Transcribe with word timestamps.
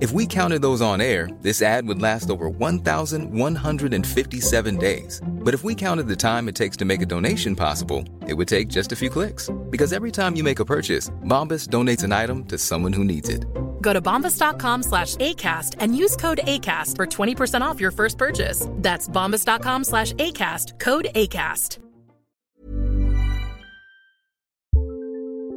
If 0.00 0.12
we 0.12 0.26
counted 0.26 0.62
those 0.62 0.80
on 0.80 1.02
air, 1.02 1.28
this 1.42 1.60
ad 1.60 1.86
would 1.86 2.00
last 2.00 2.30
over 2.30 2.48
1,157 2.48 4.76
days. 4.78 5.20
But 5.26 5.52
if 5.52 5.62
we 5.62 5.74
counted 5.74 6.08
the 6.08 6.16
time 6.16 6.48
it 6.48 6.54
takes 6.54 6.74
to 6.78 6.86
make 6.86 7.02
a 7.02 7.06
donation 7.06 7.54
possible, 7.54 8.02
it 8.26 8.32
would 8.32 8.48
take 8.48 8.68
just 8.68 8.92
a 8.92 8.96
few 8.96 9.10
clicks. 9.10 9.50
Because 9.68 9.92
every 9.92 10.10
time 10.10 10.36
you 10.36 10.42
make 10.42 10.58
a 10.58 10.64
purchase, 10.64 11.10
Bombas 11.24 11.68
donates 11.68 12.02
an 12.02 12.12
item 12.12 12.46
to 12.46 12.56
someone 12.56 12.94
who 12.94 13.04
needs 13.04 13.28
it. 13.28 13.44
Go 13.82 13.92
to 13.92 14.00
bombas.com 14.00 14.84
slash 14.84 15.16
ACAST 15.16 15.76
and 15.80 15.94
use 15.94 16.16
code 16.16 16.40
ACAST 16.44 16.96
for 16.96 17.06
20% 17.06 17.60
off 17.60 17.78
your 17.78 17.90
first 17.90 18.16
purchase. 18.16 18.66
That's 18.76 19.06
bombas.com 19.06 19.84
slash 19.84 20.14
ACAST, 20.14 20.78
code 20.78 21.08
ACAST. 21.14 21.76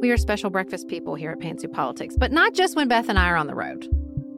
We 0.02 0.10
are 0.10 0.18
special 0.18 0.50
breakfast 0.50 0.88
people 0.88 1.14
here 1.14 1.30
at 1.30 1.38
Pantsuit 1.38 1.72
Politics, 1.72 2.14
but 2.18 2.30
not 2.30 2.52
just 2.52 2.76
when 2.76 2.88
Beth 2.88 3.08
and 3.08 3.18
I 3.18 3.30
are 3.30 3.36
on 3.36 3.46
the 3.46 3.54
road. 3.54 3.88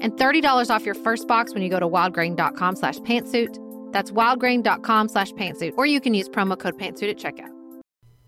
and 0.00 0.12
$30 0.14 0.70
off 0.70 0.84
your 0.84 0.94
first 0.94 1.28
box 1.28 1.54
when 1.54 1.62
you 1.62 1.68
go 1.68 1.80
to 1.80 1.88
wildgrain.com 1.88 2.76
slash 2.76 2.98
pantsuit. 2.98 3.56
That's 3.92 4.10
wildgrain.com 4.10 5.08
slash 5.08 5.32
pantsuit, 5.32 5.74
or 5.76 5.86
you 5.86 6.00
can 6.00 6.14
use 6.14 6.28
promo 6.28 6.58
code 6.58 6.78
pantsuit 6.78 7.10
at 7.10 7.18
checkout. 7.18 7.52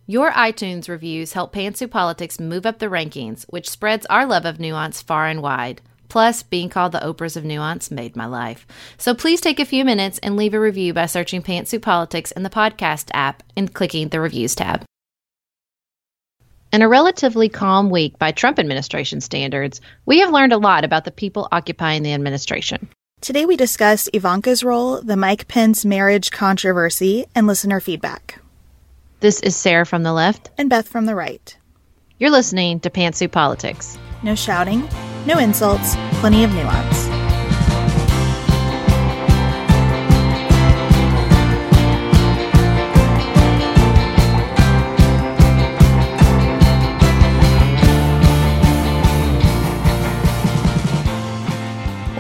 Your 0.06 0.32
iTunes 0.32 0.88
reviews 0.88 1.34
help 1.34 1.54
Pantsuit 1.54 1.92
Politics 1.92 2.41
move 2.41 2.66
up 2.66 2.80
the 2.80 2.86
rankings, 2.86 3.44
which 3.48 3.70
spreads 3.70 4.06
our 4.06 4.26
love 4.26 4.44
of 4.44 4.58
nuance 4.58 5.00
far 5.00 5.28
and 5.28 5.41
wide. 5.41 5.82
Plus, 6.08 6.42
being 6.42 6.68
called 6.68 6.91
the 6.91 6.98
Oprahs 6.98 7.36
of 7.36 7.44
Nuance 7.44 7.92
made 7.92 8.16
my 8.16 8.26
life. 8.26 8.66
So 8.98 9.14
please 9.14 9.41
take 9.41 9.60
a 9.60 9.64
few 9.64 9.84
minutes 9.84 10.18
and 10.18 10.36
leave 10.36 10.54
a 10.54 10.58
review 10.58 10.92
by 10.92 11.06
searching 11.06 11.42
Pantsuit 11.42 11.82
Politics 11.82 12.32
in 12.32 12.42
the 12.42 12.50
podcast 12.50 13.10
app 13.14 13.44
and 13.56 13.72
clicking 13.72 14.09
the 14.09 14.20
reviews 14.20 14.56
tab. 14.56 14.84
In 16.72 16.82
a 16.82 16.88
relatively 16.88 17.48
calm 17.48 17.91
week 17.91 18.16
by 18.16 18.31
Trump 18.31 18.60
administration 18.60 19.20
standards, 19.20 19.81
we 20.06 20.20
have 20.20 20.31
learned 20.31 20.53
a 20.53 20.58
lot 20.58 20.84
about 20.84 21.04
the 21.04 21.10
people 21.10 21.48
occupying 21.50 22.04
the 22.04 22.12
administration. 22.12 22.88
Today 23.20 23.44
we 23.44 23.56
discuss 23.56 24.08
Ivanka's 24.12 24.62
role, 24.62 25.03
the 25.03 25.16
Mike 25.16 25.48
Pence 25.48 25.84
marriage 25.84 26.30
controversy, 26.30 27.26
and 27.34 27.48
listener 27.48 27.80
feedback. 27.80 28.41
This 29.19 29.41
is 29.41 29.56
Sarah 29.56 29.84
from 29.84 30.04
the 30.04 30.12
left. 30.12 30.50
And 30.59 30.70
Beth 30.70 30.86
from 30.86 31.06
the 31.06 31.16
right. 31.16 31.56
You're 32.19 32.30
listening 32.30 32.78
to 32.80 32.91
Pantsuit 32.91 33.32
Politics. 33.32 33.98
No 34.22 34.36
shouting, 34.36 34.88
no 35.26 35.38
insults, 35.38 35.97
plenty 36.20 36.44
of 36.44 36.53
nuance. 36.53 37.09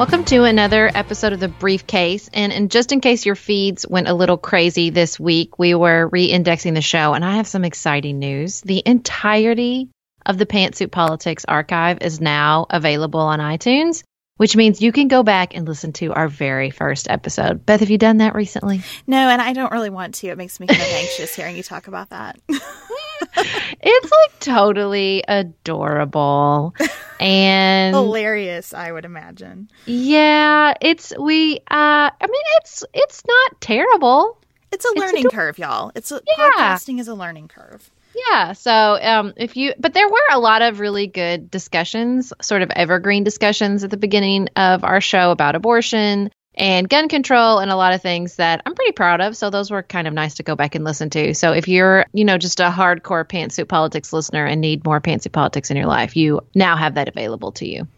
Welcome 0.00 0.24
to 0.24 0.44
another 0.44 0.90
episode 0.94 1.34
of 1.34 1.40
The 1.40 1.48
Briefcase. 1.48 2.30
And, 2.32 2.54
and 2.54 2.70
just 2.70 2.90
in 2.90 3.02
case 3.02 3.26
your 3.26 3.34
feeds 3.34 3.86
went 3.86 4.08
a 4.08 4.14
little 4.14 4.38
crazy 4.38 4.88
this 4.88 5.20
week, 5.20 5.58
we 5.58 5.74
were 5.74 6.08
re 6.08 6.24
indexing 6.24 6.72
the 6.72 6.80
show, 6.80 7.12
and 7.12 7.22
I 7.22 7.36
have 7.36 7.46
some 7.46 7.66
exciting 7.66 8.18
news. 8.18 8.62
The 8.62 8.82
entirety 8.86 9.90
of 10.24 10.38
the 10.38 10.46
Pantsuit 10.46 10.90
Politics 10.90 11.44
archive 11.46 11.98
is 12.00 12.18
now 12.18 12.64
available 12.70 13.20
on 13.20 13.40
iTunes, 13.40 14.02
which 14.38 14.56
means 14.56 14.80
you 14.80 14.90
can 14.90 15.08
go 15.08 15.22
back 15.22 15.54
and 15.54 15.68
listen 15.68 15.92
to 15.92 16.14
our 16.14 16.28
very 16.28 16.70
first 16.70 17.10
episode. 17.10 17.66
Beth, 17.66 17.80
have 17.80 17.90
you 17.90 17.98
done 17.98 18.16
that 18.16 18.34
recently? 18.34 18.80
No, 19.06 19.28
and 19.28 19.42
I 19.42 19.52
don't 19.52 19.70
really 19.70 19.90
want 19.90 20.14
to. 20.14 20.28
It 20.28 20.38
makes 20.38 20.58
me 20.60 20.66
kind 20.66 20.80
of 20.80 20.88
anxious 20.92 21.34
hearing 21.34 21.58
you 21.58 21.62
talk 21.62 21.88
about 21.88 22.08
that. 22.08 22.40
it's 23.36 24.10
like 24.10 24.40
totally 24.40 25.24
adorable. 25.26 26.74
And 27.20 27.94
hilarious 27.94 28.72
i 28.72 28.90
would 28.90 29.04
imagine. 29.04 29.68
Yeah 29.84 30.72
it's 30.80 31.12
we 31.20 31.58
uh 31.58 31.60
i 31.70 32.10
mean 32.22 32.42
it's 32.56 32.82
it's 32.94 33.22
not 33.26 33.60
terrible. 33.60 34.38
It's 34.72 34.86
a 34.86 34.98
learning 34.98 35.26
it's 35.26 35.34
curve 35.34 35.58
y'all. 35.58 35.92
It's 35.94 36.10
a, 36.12 36.22
yeah. 36.26 36.50
podcasting 36.50 36.98
is 36.98 37.08
a 37.08 37.14
learning 37.14 37.48
curve. 37.48 37.90
Yeah 38.16 38.54
so 38.54 38.98
um 39.02 39.34
if 39.36 39.54
you 39.54 39.74
but 39.78 39.92
there 39.92 40.08
were 40.08 40.28
a 40.30 40.38
lot 40.38 40.62
of 40.62 40.80
really 40.80 41.08
good 41.08 41.50
discussions 41.50 42.32
sort 42.40 42.62
of 42.62 42.70
evergreen 42.70 43.22
discussions 43.22 43.84
at 43.84 43.90
the 43.90 43.98
beginning 43.98 44.48
of 44.56 44.82
our 44.82 45.02
show 45.02 45.30
about 45.30 45.56
abortion 45.56 46.30
and 46.60 46.88
gun 46.88 47.08
control 47.08 47.58
and 47.58 47.70
a 47.70 47.76
lot 47.76 47.94
of 47.94 48.02
things 48.02 48.36
that 48.36 48.60
I'm 48.66 48.74
pretty 48.74 48.92
proud 48.92 49.22
of. 49.22 49.36
So 49.36 49.48
those 49.48 49.70
were 49.70 49.82
kind 49.82 50.06
of 50.06 50.12
nice 50.12 50.34
to 50.34 50.42
go 50.42 50.54
back 50.54 50.74
and 50.74 50.84
listen 50.84 51.08
to. 51.10 51.34
So 51.34 51.52
if 51.52 51.66
you're, 51.66 52.04
you 52.12 52.24
know, 52.24 52.36
just 52.36 52.60
a 52.60 52.68
hardcore 52.68 53.24
pantsuit 53.24 53.66
politics 53.66 54.12
listener 54.12 54.44
and 54.44 54.60
need 54.60 54.84
more 54.84 55.00
pantsuit 55.00 55.32
politics 55.32 55.70
in 55.70 55.78
your 55.78 55.86
life, 55.86 56.16
you 56.16 56.42
now 56.54 56.76
have 56.76 56.94
that 56.94 57.08
available 57.08 57.52
to 57.52 57.66
you. 57.66 57.88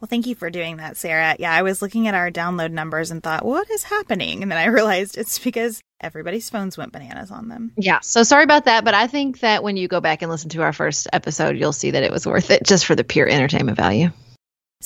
Well, 0.00 0.08
thank 0.10 0.26
you 0.26 0.34
for 0.34 0.50
doing 0.50 0.76
that, 0.76 0.98
Sarah. 0.98 1.34
Yeah, 1.38 1.50
I 1.50 1.62
was 1.62 1.80
looking 1.80 2.06
at 2.06 2.14
our 2.14 2.30
download 2.30 2.72
numbers 2.72 3.10
and 3.10 3.22
thought, 3.22 3.42
what 3.42 3.70
is 3.70 3.84
happening? 3.84 4.42
And 4.42 4.52
then 4.52 4.58
I 4.58 4.64
realized 4.66 5.16
it's 5.16 5.38
because 5.38 5.80
everybody's 5.98 6.50
phones 6.50 6.76
went 6.76 6.92
bananas 6.92 7.30
on 7.30 7.48
them. 7.48 7.72
Yeah. 7.78 8.00
So 8.00 8.22
sorry 8.22 8.44
about 8.44 8.66
that. 8.66 8.84
But 8.84 8.92
I 8.92 9.06
think 9.06 9.40
that 9.40 9.62
when 9.62 9.78
you 9.78 9.88
go 9.88 10.02
back 10.02 10.20
and 10.20 10.30
listen 10.30 10.50
to 10.50 10.60
our 10.60 10.74
first 10.74 11.08
episode, 11.10 11.56
you'll 11.56 11.72
see 11.72 11.92
that 11.92 12.02
it 12.02 12.12
was 12.12 12.26
worth 12.26 12.50
it 12.50 12.64
just 12.64 12.84
for 12.84 12.94
the 12.94 13.02
pure 13.02 13.26
entertainment 13.26 13.78
value. 13.78 14.10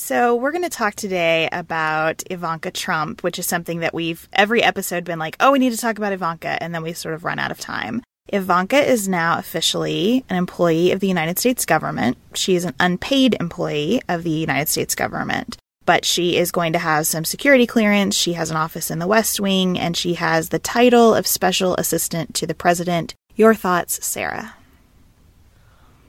So, 0.01 0.33
we're 0.33 0.53
going 0.53 0.63
to 0.63 0.69
talk 0.69 0.95
today 0.95 1.49
about 1.51 2.23
Ivanka 2.31 2.71
Trump, 2.71 3.21
which 3.21 3.37
is 3.37 3.45
something 3.45 3.81
that 3.81 3.93
we've 3.93 4.29
every 4.31 4.63
episode 4.63 5.03
been 5.03 5.19
like, 5.19 5.35
oh, 5.41 5.51
we 5.51 5.59
need 5.59 5.71
to 5.71 5.77
talk 5.77 5.97
about 5.97 6.13
Ivanka, 6.13 6.57
and 6.63 6.73
then 6.73 6.83
we 6.83 6.93
sort 6.93 7.15
of 7.15 7.25
run 7.25 7.37
out 7.37 7.51
of 7.51 7.59
time. 7.59 8.01
Ivanka 8.29 8.77
is 8.77 9.09
now 9.09 9.37
officially 9.37 10.23
an 10.29 10.37
employee 10.37 10.93
of 10.93 11.01
the 11.01 11.07
United 11.09 11.37
States 11.37 11.65
government. 11.65 12.17
She 12.33 12.55
is 12.55 12.63
an 12.63 12.75
unpaid 12.79 13.35
employee 13.41 14.01
of 14.07 14.23
the 14.23 14.29
United 14.29 14.69
States 14.69 14.95
government, 14.95 15.57
but 15.85 16.05
she 16.05 16.37
is 16.37 16.53
going 16.53 16.71
to 16.71 16.79
have 16.79 17.05
some 17.05 17.25
security 17.25 17.67
clearance. 17.67 18.15
She 18.15 18.33
has 18.33 18.49
an 18.49 18.57
office 18.57 18.89
in 18.89 18.99
the 18.99 19.07
West 19.07 19.41
Wing, 19.41 19.77
and 19.77 19.97
she 19.97 20.13
has 20.13 20.47
the 20.47 20.59
title 20.59 21.13
of 21.13 21.27
Special 21.27 21.75
Assistant 21.75 22.33
to 22.35 22.47
the 22.47 22.55
President. 22.55 23.15
Your 23.35 23.53
thoughts, 23.53 24.03
Sarah? 24.05 24.55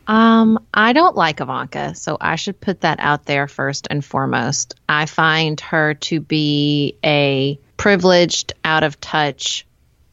Um, 0.06 0.58
I 0.74 0.92
don't 0.92 1.16
like 1.16 1.40
Ivanka, 1.40 1.94
so 1.94 2.16
I 2.20 2.36
should 2.36 2.60
put 2.60 2.80
that 2.80 2.98
out 3.00 3.26
there 3.26 3.46
first 3.46 3.86
and 3.90 4.04
foremost. 4.04 4.74
I 4.88 5.06
find 5.06 5.60
her 5.60 5.94
to 5.94 6.20
be 6.20 6.96
a 7.04 7.58
privileged, 7.76 8.54
out 8.64 8.82
of 8.82 9.00
touch, 9.00 9.66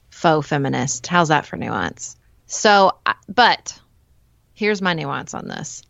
faux 0.10 0.48
feminist. 0.48 1.08
How's 1.08 1.30
that 1.30 1.46
for 1.46 1.58
nuance? 1.58 2.16
So, 2.46 2.98
but 3.28 3.80
here's 4.54 4.82
my 4.82 4.94
nuance 4.94 5.34
on 5.34 5.48
this. 5.48 5.84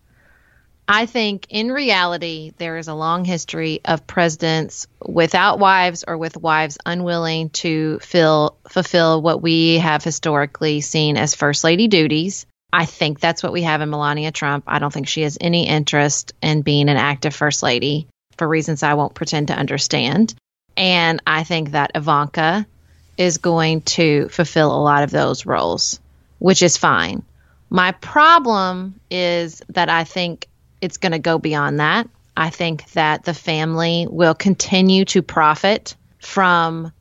I 0.88 1.06
think 1.06 1.48
in 1.50 1.70
reality, 1.70 2.54
there 2.58 2.78
is 2.78 2.88
a 2.88 2.94
long 2.94 3.26
history 3.26 3.82
of 3.84 4.08
presidents 4.08 4.88
without 5.06 5.60
wives 5.60 6.06
or 6.08 6.18
with 6.18 6.38
wives 6.38 6.78
unwilling 6.86 7.50
to 7.50 8.00
fill, 8.00 8.58
fulfill 8.70 9.22
what 9.22 9.42
we 9.42 9.80
have 9.80 10.04
historically 10.04 10.80
seen 10.80 11.18
as 11.18 11.36
first 11.36 11.66
lady 11.66 11.90
duties. 11.90 12.46
I 12.78 12.86
think 12.86 13.20
that's 13.20 13.42
what 13.42 13.54
we 13.54 13.64
have 13.64 13.82
in 13.82 13.90
Melania 13.90 14.32
Trump. 14.32 14.66
I 14.68 14.78
don't 14.78 14.94
think 14.94 15.08
she 15.08 15.24
has 15.24 15.36
any 15.42 15.68
interest 15.68 16.34
in 16.44 16.62
being 16.62 16.90
an 16.90 16.98
active 16.98 17.34
first 17.34 17.64
lady. 17.64 18.08
for 18.38 18.48
reasons 18.48 18.84
I 18.84 18.94
won't 18.94 19.16
pretend 19.16 19.48
to 19.48 19.56
understand. 19.56 20.36
And 20.78 21.24
I 21.26 21.44
think 21.44 21.72
that 21.72 21.90
Ivanka 21.96 22.68
is 23.18 23.40
going 23.40 23.82
to 23.82 24.30
fulfill 24.30 24.72
a 24.72 24.84
lot 24.84 25.02
of 25.02 25.10
those 25.10 25.48
roles, 25.48 26.00
which 26.38 26.62
is 26.62 26.78
fine. 26.78 27.24
My 27.72 27.94
problem 27.94 29.00
is 29.10 29.64
that 29.70 29.90
I 29.90 30.04
think 30.04 30.48
it's 30.80 30.98
going 30.98 31.14
to 31.14 31.20
go 31.20 31.40
beyond 31.40 31.80
that. 31.80 32.08
I 32.36 32.52
think 32.52 32.92
that 32.92 33.24
the 33.24 33.34
family 33.34 34.06
will 34.08 34.36
continue 34.36 35.04
to 35.06 35.24
profit 35.24 35.96
from 36.20 36.92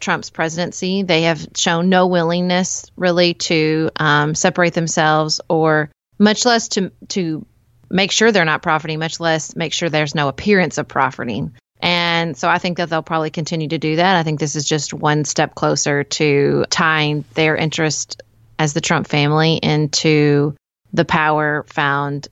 Trump's 0.00 0.30
presidency. 0.30 1.02
They 1.02 1.22
have 1.22 1.46
shown 1.56 1.88
no 1.88 2.06
willingness 2.06 2.90
really 2.96 3.34
to 3.34 3.90
um, 3.96 4.34
separate 4.34 4.74
themselves 4.74 5.40
or 5.48 5.90
much 6.18 6.44
less 6.44 6.68
to 6.68 6.92
to 7.08 7.46
make 7.90 8.12
sure 8.12 8.30
they're 8.30 8.44
not 8.44 8.62
profiting, 8.62 8.98
much 8.98 9.20
less 9.20 9.56
make 9.56 9.72
sure 9.72 9.88
there's 9.88 10.14
no 10.14 10.28
appearance 10.28 10.78
of 10.78 10.86
profiting. 10.86 11.54
And 11.82 12.36
so 12.36 12.48
I 12.48 12.58
think 12.58 12.76
that 12.76 12.90
they'll 12.90 13.02
probably 13.02 13.30
continue 13.30 13.68
to 13.68 13.78
do 13.78 13.96
that. 13.96 14.16
I 14.16 14.22
think 14.22 14.38
this 14.38 14.54
is 14.54 14.66
just 14.66 14.92
one 14.92 15.24
step 15.24 15.54
closer 15.54 16.04
to 16.04 16.64
tying 16.68 17.24
their 17.34 17.56
interest 17.56 18.22
as 18.58 18.74
the 18.74 18.82
Trump 18.82 19.08
family 19.08 19.54
into 19.56 20.54
the 20.92 21.06
power 21.06 21.64
found 21.68 22.28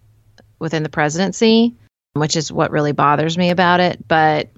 within 0.58 0.82
the 0.82 0.90
presidency, 0.90 1.76
which 2.12 2.36
is 2.36 2.52
what 2.52 2.70
really 2.70 2.92
bothers 2.92 3.38
me 3.38 3.50
about 3.50 3.80
it. 3.80 4.06
But 4.06 4.50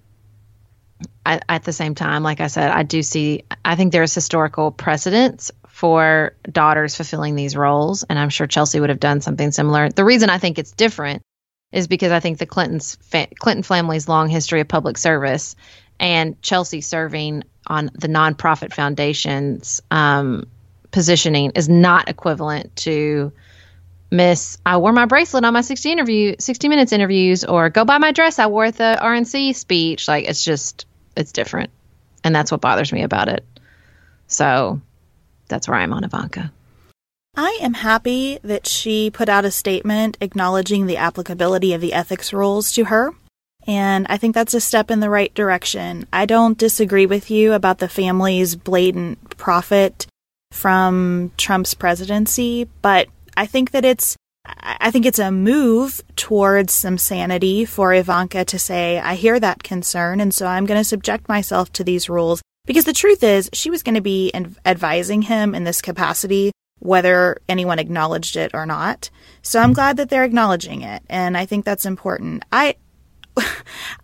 I, 1.25 1.41
at 1.49 1.65
the 1.65 1.73
same 1.73 1.95
time, 1.95 2.23
like 2.23 2.41
I 2.41 2.47
said, 2.47 2.71
I 2.71 2.83
do 2.83 3.03
see, 3.03 3.45
I 3.65 3.77
think 3.77 3.93
there's 3.93 4.15
historical 4.15 4.71
precedence 4.71 5.51
for 5.69 6.35
daughters 6.51 6.97
fulfilling 6.97 7.37
these 7.37 7.57
roles. 7.57 8.03
And 8.03 8.19
I'm 8.19 8.31
sure 8.31 8.47
Chelsea 8.47 8.81
would 8.81 8.91
have 8.91 9.01
done 9.01 9.21
something 9.21 9.51
similar. 9.53 9.89
The 9.91 10.05
reason 10.05 10.31
I 10.31 10.39
think 10.39 10.59
it's 10.59 10.73
different 10.73 11.23
is 11.73 11.87
because 11.89 12.13
I 12.13 12.21
think 12.21 12.39
the 12.39 12.47
Clintons 12.47 12.97
fa- 12.97 13.29
Clinton 13.39 13.63
family's 13.63 14.09
long 14.09 14.29
history 14.29 14.61
of 14.61 14.69
public 14.69 14.99
service 14.99 15.55
and 15.99 16.41
Chelsea 16.43 16.81
serving 16.81 17.45
on 17.67 17.91
the 17.95 18.09
nonprofit 18.09 18.73
foundation's 18.73 19.81
um, 19.91 20.45
positioning 20.91 21.53
is 21.55 21.69
not 21.69 22.09
equivalent 22.09 22.75
to 22.77 23.33
Miss 24.11 24.59
I 24.67 24.79
wore 24.79 24.93
my 24.93 25.07
bracelet 25.07 25.45
on 25.45 25.53
my 25.53 25.61
60 25.61 25.93
interview 25.93 26.35
60 26.39 26.69
minutes 26.69 26.93
interviews 26.93 27.45
or 27.45 27.71
go 27.71 27.85
buy 27.85 27.99
my 27.99 28.11
dress 28.11 28.41
I 28.41 28.49
wore 28.49 28.65
at 28.65 28.77
the 28.77 28.99
RNC 29.01 29.55
speech 29.55 30.09
like 30.09 30.25
it's 30.25 30.43
just 30.43 30.87
it's 31.21 31.33
different 31.33 31.71
and 32.25 32.35
that's 32.35 32.51
what 32.51 32.61
bothers 32.61 32.93
me 32.93 33.03
about 33.03 33.29
it 33.29 33.45
so 34.27 34.81
that's 35.49 35.69
where 35.69 35.79
I'm 35.79 35.93
on 35.93 36.05
Ivanka 36.05 36.53
I 37.37 37.59
am 37.63 37.75
happy 37.75 38.39
that 38.43 38.67
she 38.67 39.11
put 39.11 39.29
out 39.29 39.45
a 39.45 39.51
statement 39.51 40.19
acknowledging 40.21 40.87
the 40.87 40.97
applicability 40.97 41.73
of 41.73 41.81
the 41.81 41.93
ethics 41.93 42.33
rules 42.33 42.73
to 42.73 42.87
her. 42.87 43.13
And 43.67 44.07
I 44.09 44.17
think 44.17 44.35
that's 44.35 44.55
a 44.55 44.61
step 44.61 44.91
in 44.91 45.01
the 45.01 45.11
right 45.11 45.33
direction. 45.35 46.07
I 46.13 46.27
don't 46.27 46.59
disagree 46.59 47.07
with 47.07 47.31
you 47.31 47.53
about 47.53 47.79
the 47.79 47.89
family's 47.89 48.57
blatant 48.57 49.37
profit 49.37 50.07
from 50.51 51.31
Trump's 51.37 51.75
presidency, 51.75 52.69
but 52.83 53.09
I 53.37 53.47
think 53.47 53.71
that 53.71 53.85
it's 53.85 54.17
I 54.47 54.91
think 54.91 55.05
it's 55.05 55.19
a 55.19 55.31
move 55.31 56.01
towards 56.17 56.73
some 56.73 56.99
sanity 56.99 57.65
for 57.65 57.93
Ivanka 57.93 58.45
to 58.47 58.59
say, 58.59 58.99
I 58.99 59.15
hear 59.15 59.39
that 59.39 59.63
concern, 59.63 60.21
and 60.21 60.33
so 60.33 60.47
I'm 60.47 60.67
going 60.67 60.81
to 60.81 60.85
subject 60.85 61.29
myself 61.29 61.71
to 61.73 61.85
these 61.85 62.09
rules. 62.09 62.41
Because 62.67 62.85
the 62.85 62.93
truth 62.93 63.23
is, 63.23 63.51
she 63.53 63.71
was 63.71 63.83
going 63.83 63.95
to 63.95 64.01
be 64.01 64.33
advising 64.65 65.23
him 65.23 65.55
in 65.55 65.65
this 65.65 65.83
capacity 65.83 66.53
whether 66.81 67.39
anyone 67.49 67.79
acknowledged 67.79 68.37
it 68.37 68.53
or 68.55 68.67
not. 68.67 69.11
So 69.43 69.61
I'm 69.61 69.71
hmm. 69.71 69.75
glad 69.75 69.97
that 69.99 70.09
they're 70.09 70.25
acknowledging 70.25 70.83
it, 70.83 71.03
and 71.09 71.37
I 71.37 71.47
think 71.47 71.65
that's 71.65 71.87
important. 71.87 72.45
I 72.51 72.77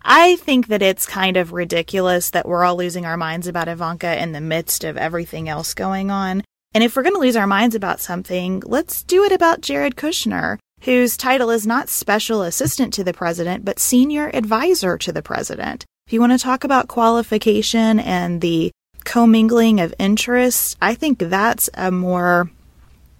I 0.03 0.37
think 0.37 0.67
that 0.67 0.81
it's 0.81 1.05
kind 1.05 1.37
of 1.37 1.51
ridiculous 1.51 2.29
that 2.29 2.47
we're 2.47 2.63
all 2.63 2.77
losing 2.77 3.05
our 3.05 3.17
minds 3.17 3.47
about 3.47 3.67
Ivanka 3.67 4.21
in 4.21 4.31
the 4.31 4.41
midst 4.41 4.83
of 4.83 4.95
everything 4.95 5.49
else 5.49 5.73
going 5.73 6.11
on. 6.11 6.43
And 6.77 6.83
if 6.83 6.95
we're 6.95 7.01
going 7.01 7.15
to 7.15 7.19
lose 7.19 7.35
our 7.35 7.47
minds 7.47 7.73
about 7.73 8.01
something, 8.01 8.61
let's 8.63 9.01
do 9.01 9.23
it 9.23 9.31
about 9.31 9.61
Jared 9.61 9.95
Kushner, 9.95 10.59
whose 10.81 11.17
title 11.17 11.49
is 11.49 11.65
not 11.65 11.89
special 11.89 12.43
assistant 12.43 12.93
to 12.93 13.03
the 13.03 13.13
president, 13.13 13.65
but 13.65 13.79
senior 13.79 14.29
advisor 14.31 14.95
to 14.99 15.11
the 15.11 15.23
president. 15.23 15.85
If 16.05 16.13
you 16.13 16.19
want 16.19 16.33
to 16.33 16.37
talk 16.37 16.63
about 16.63 16.87
qualification 16.87 17.99
and 17.99 18.41
the 18.41 18.69
commingling 19.05 19.79
of 19.79 19.91
interests, 19.97 20.75
I 20.79 20.93
think 20.93 21.17
that's 21.17 21.67
a 21.73 21.89
more 21.89 22.51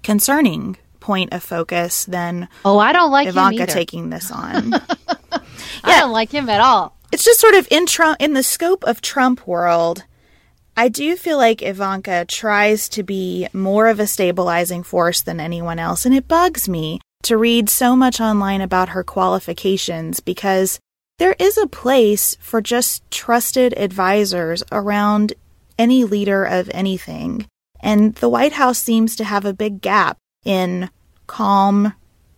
concerning 0.04 0.78
point 1.00 1.34
of 1.34 1.42
focus 1.42 2.06
than 2.06 2.50
oh, 2.64 2.78
I 2.78 2.94
don't 2.94 3.10
like 3.10 3.28
Ivanka 3.28 3.66
taking 3.66 4.12
this 4.12 4.30
on. 4.30 4.70
yeah, 5.32 5.40
I 5.84 6.00
don't 6.02 6.12
like 6.12 6.30
him 6.30 6.48
at 6.48 6.62
all. 6.62 6.96
It's 7.12 7.24
just 7.24 7.40
sort 7.40 7.56
of 7.56 7.68
in 7.72 7.88
Trump 7.88 8.18
in 8.20 8.34
the 8.36 8.44
scope 8.44 8.84
of 8.84 9.02
Trump 9.02 9.48
world. 9.48 10.04
I 10.80 10.90
do 10.90 11.16
feel 11.16 11.38
like 11.38 11.64
Ivanka 11.64 12.26
tries 12.26 12.88
to 12.90 13.02
be 13.02 13.48
more 13.52 13.88
of 13.88 14.00
a 14.00 14.06
stabilizing 14.06 14.84
force 14.84 15.22
than 15.22 15.40
anyone 15.40 15.80
else, 15.80 16.06
and 16.06 16.14
it 16.14 16.28
bugs 16.28 16.70
me 16.70 17.02
to 17.24 17.36
read 17.36 17.68
so 17.68 17.96
much 17.96 18.22
online 18.22 18.62
about 18.62 18.90
her 18.90 19.04
qualifications 19.04 20.20
because 20.20 20.80
there 21.18 21.36
is 21.40 21.58
a 21.58 21.66
place 21.66 22.38
for 22.40 22.62
just 22.62 23.10
trusted 23.10 23.74
advisors 23.76 24.62
around 24.72 25.34
any 25.80 26.04
leader 26.04 26.44
of 26.44 26.70
anything. 26.76 27.48
And 27.80 28.14
the 28.14 28.30
White 28.30 28.54
House 28.54 28.78
seems 28.78 29.16
to 29.16 29.24
have 29.24 29.46
a 29.46 29.54
big 29.54 29.82
gap 29.82 30.18
in 30.46 30.92
calm, 31.26 31.94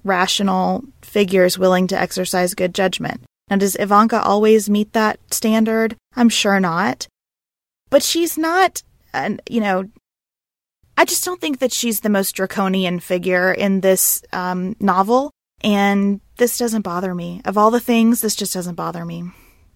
rational 0.06 0.86
figures 1.02 1.60
willing 1.60 1.88
to 1.88 2.00
exercise 2.00 2.54
good 2.54 2.74
judgment. 2.74 3.22
Now, 3.50 3.58
does 3.58 3.76
Ivanka 3.76 4.24
always 4.24 4.70
meet 4.70 4.94
that 4.94 5.20
standard? 5.30 5.98
I'm 6.16 6.30
sure 6.30 6.62
not. 6.62 7.06
But 7.90 8.04
she's 8.04 8.38
not, 8.38 8.84
you 9.50 9.62
know, 9.62 9.86
I 10.98 11.06
just 11.06 11.24
don't 11.24 11.40
think 11.40 11.60
that 11.60 11.74
she's 11.74 12.02
the 12.02 12.10
most 12.10 12.34
draconian 12.34 13.00
figure 13.00 13.52
in 13.52 13.82
this 13.82 14.22
um, 14.34 14.76
novel. 14.80 15.32
And 15.62 16.22
this 16.38 16.58
doesn't 16.58 16.84
bother 16.84 17.14
me. 17.14 17.42
Of 17.46 17.58
all 17.58 17.72
the 17.72 17.80
things, 17.80 18.22
this 18.22 18.36
just 18.36 18.54
doesn't 18.54 18.76
bother 18.76 19.04
me. 19.04 19.24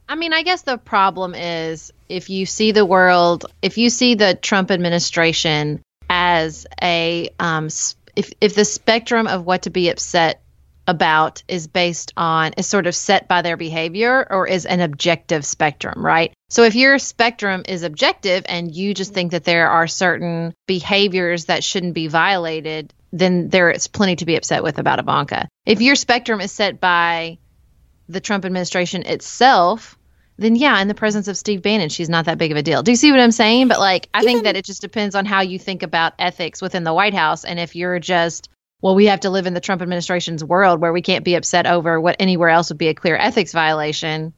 I 0.07 0.15
mean, 0.15 0.33
I 0.33 0.44
guess 0.44 0.62
the 0.63 0.77
problem 0.77 1.33
is 1.33 1.92
if 2.10 2.30
you 2.30 2.45
see 2.45 2.71
the 2.71 2.86
world, 2.86 3.45
if 3.62 3.77
you 3.77 3.89
see 3.89 4.16
the 4.16 4.36
Trump 4.36 4.69
administration 4.69 5.81
as 6.09 6.68
a, 6.81 7.30
um, 7.39 7.68
if 8.16 8.33
if 8.39 8.56
the 8.56 8.66
spectrum 8.66 9.27
of 9.27 9.45
what 9.45 9.63
to 9.63 9.69
be 9.69 9.89
upset 9.89 10.42
about 10.88 11.44
is 11.48 11.68
based 11.68 12.13
on 12.18 12.54
is 12.54 12.68
sort 12.68 12.88
of 12.88 12.95
set 12.95 13.27
by 13.27 13.42
their 13.42 13.57
behavior 13.57 14.27
or 14.30 14.48
is 14.48 14.66
an 14.66 14.81
objective 14.81 15.45
spectrum, 15.45 16.06
right? 16.06 16.33
So 16.54 16.62
if 16.62 16.76
your 16.76 17.00
spectrum 17.00 17.64
is 17.68 17.81
objective 17.81 18.45
and 18.48 18.76
you 18.76 18.94
just 18.94 19.12
think 19.12 19.31
that 19.31 19.44
there 19.44 19.72
are 19.72 19.88
certain 19.88 20.54
behaviors 20.68 21.45
that 21.45 21.64
shouldn't 21.64 21.95
be 21.95 22.06
violated, 22.06 22.94
then 23.12 23.50
there 23.50 23.72
is 23.72 23.88
plenty 23.88 24.18
to 24.18 24.26
be 24.28 24.36
upset 24.36 24.62
with 24.62 24.78
about 24.78 25.00
Ivanka. 25.00 25.50
If 25.66 25.81
your 25.81 25.95
spectrum 25.95 26.42
is 26.42 26.52
set 26.52 26.80
by 26.80 27.40
the 28.07 28.22
Trump 28.22 28.45
administration 28.45 29.02
itself, 29.02 29.98
then 30.38 30.56
yeah, 30.56 30.80
in 30.80 30.88
the 30.88 30.94
presence 30.94 31.28
of 31.28 31.40
Steve 31.40 31.64
Bannon, 31.64 31.90
she's 31.90 32.07
not 32.07 32.26
that 32.26 32.38
big 32.38 32.52
of 32.52 32.57
a 32.57 32.62
deal. 32.62 32.83
Do 32.83 32.92
you 32.92 32.98
see 32.98 33.10
what 33.10 33.19
I'm 33.19 33.31
saying? 33.31 33.68
But 33.68 33.80
like, 33.80 34.07
I 34.14 34.19
Even, 34.19 34.28
think 34.28 34.44
that 34.44 34.56
it 34.56 34.64
just 34.64 34.81
depends 34.81 35.16
on 35.16 35.26
how 35.26 35.42
you 35.42 35.57
think 35.57 35.81
about 35.81 36.14
ethics 36.19 36.62
within 36.62 36.83
the 36.83 36.94
White 36.94 37.16
House. 37.16 37.45
And 37.45 37.60
if 37.60 37.76
you're 37.76 37.98
just, 37.98 38.48
well, 38.80 38.94
we 38.94 39.07
have 39.07 39.22
to 39.22 39.31
live 39.31 39.48
in 39.48 39.56
the 39.56 39.60
Trump 39.60 39.81
administration's 39.81 40.44
world 40.44 40.81
where 40.81 40.94
we 40.94 41.02
can't 41.02 41.26
be 41.26 41.33
upset 41.33 41.66
over 41.66 42.00
what 42.00 42.18
anywhere 42.19 42.50
else 42.50 42.69
would 42.69 42.78
be 42.78 42.90
a 42.90 42.94
clear 42.94 43.18
ethics 43.18 43.54
violation. 43.54 44.36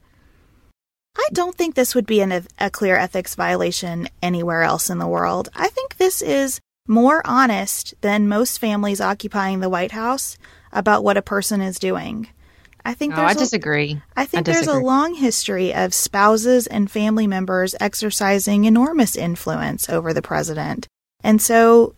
I 1.17 1.27
don't 1.33 1.55
think 1.55 1.75
this 1.75 1.95
would 1.95 2.05
be 2.05 2.21
an, 2.21 2.45
a 2.59 2.69
clear 2.69 2.97
ethics 2.97 3.35
violation 3.35 4.09
anywhere 4.21 4.63
else 4.63 4.89
in 4.89 4.97
the 4.97 5.07
world. 5.07 5.49
I 5.55 5.69
think 5.69 5.97
this 5.97 6.21
is 6.21 6.59
more 6.87 7.21
honest 7.25 7.93
than 8.01 8.27
most 8.27 8.59
families 8.59 9.01
occupying 9.01 9.59
the 9.59 9.69
White 9.69 9.91
House 9.91 10.37
about 10.71 11.03
what 11.03 11.17
a 11.17 11.21
person 11.21 11.61
is 11.61 11.79
doing. 11.79 12.27
I 12.83 12.93
think 12.93 13.17
oh, 13.17 13.23
I 13.23 13.33
disagree. 13.33 13.93
A, 14.15 14.19
I 14.19 14.25
think 14.25 14.47
I 14.47 14.51
there's 14.51 14.67
a 14.67 14.77
long 14.77 15.15
history 15.15 15.73
of 15.73 15.93
spouses 15.93 16.67
and 16.67 16.91
family 16.91 17.25
members 17.25 17.73
exercising 17.79 18.65
enormous 18.65 19.15
influence 19.15 19.89
over 19.89 20.13
the 20.13 20.21
president. 20.21 20.87
And 21.23 21.41
so 21.41 21.95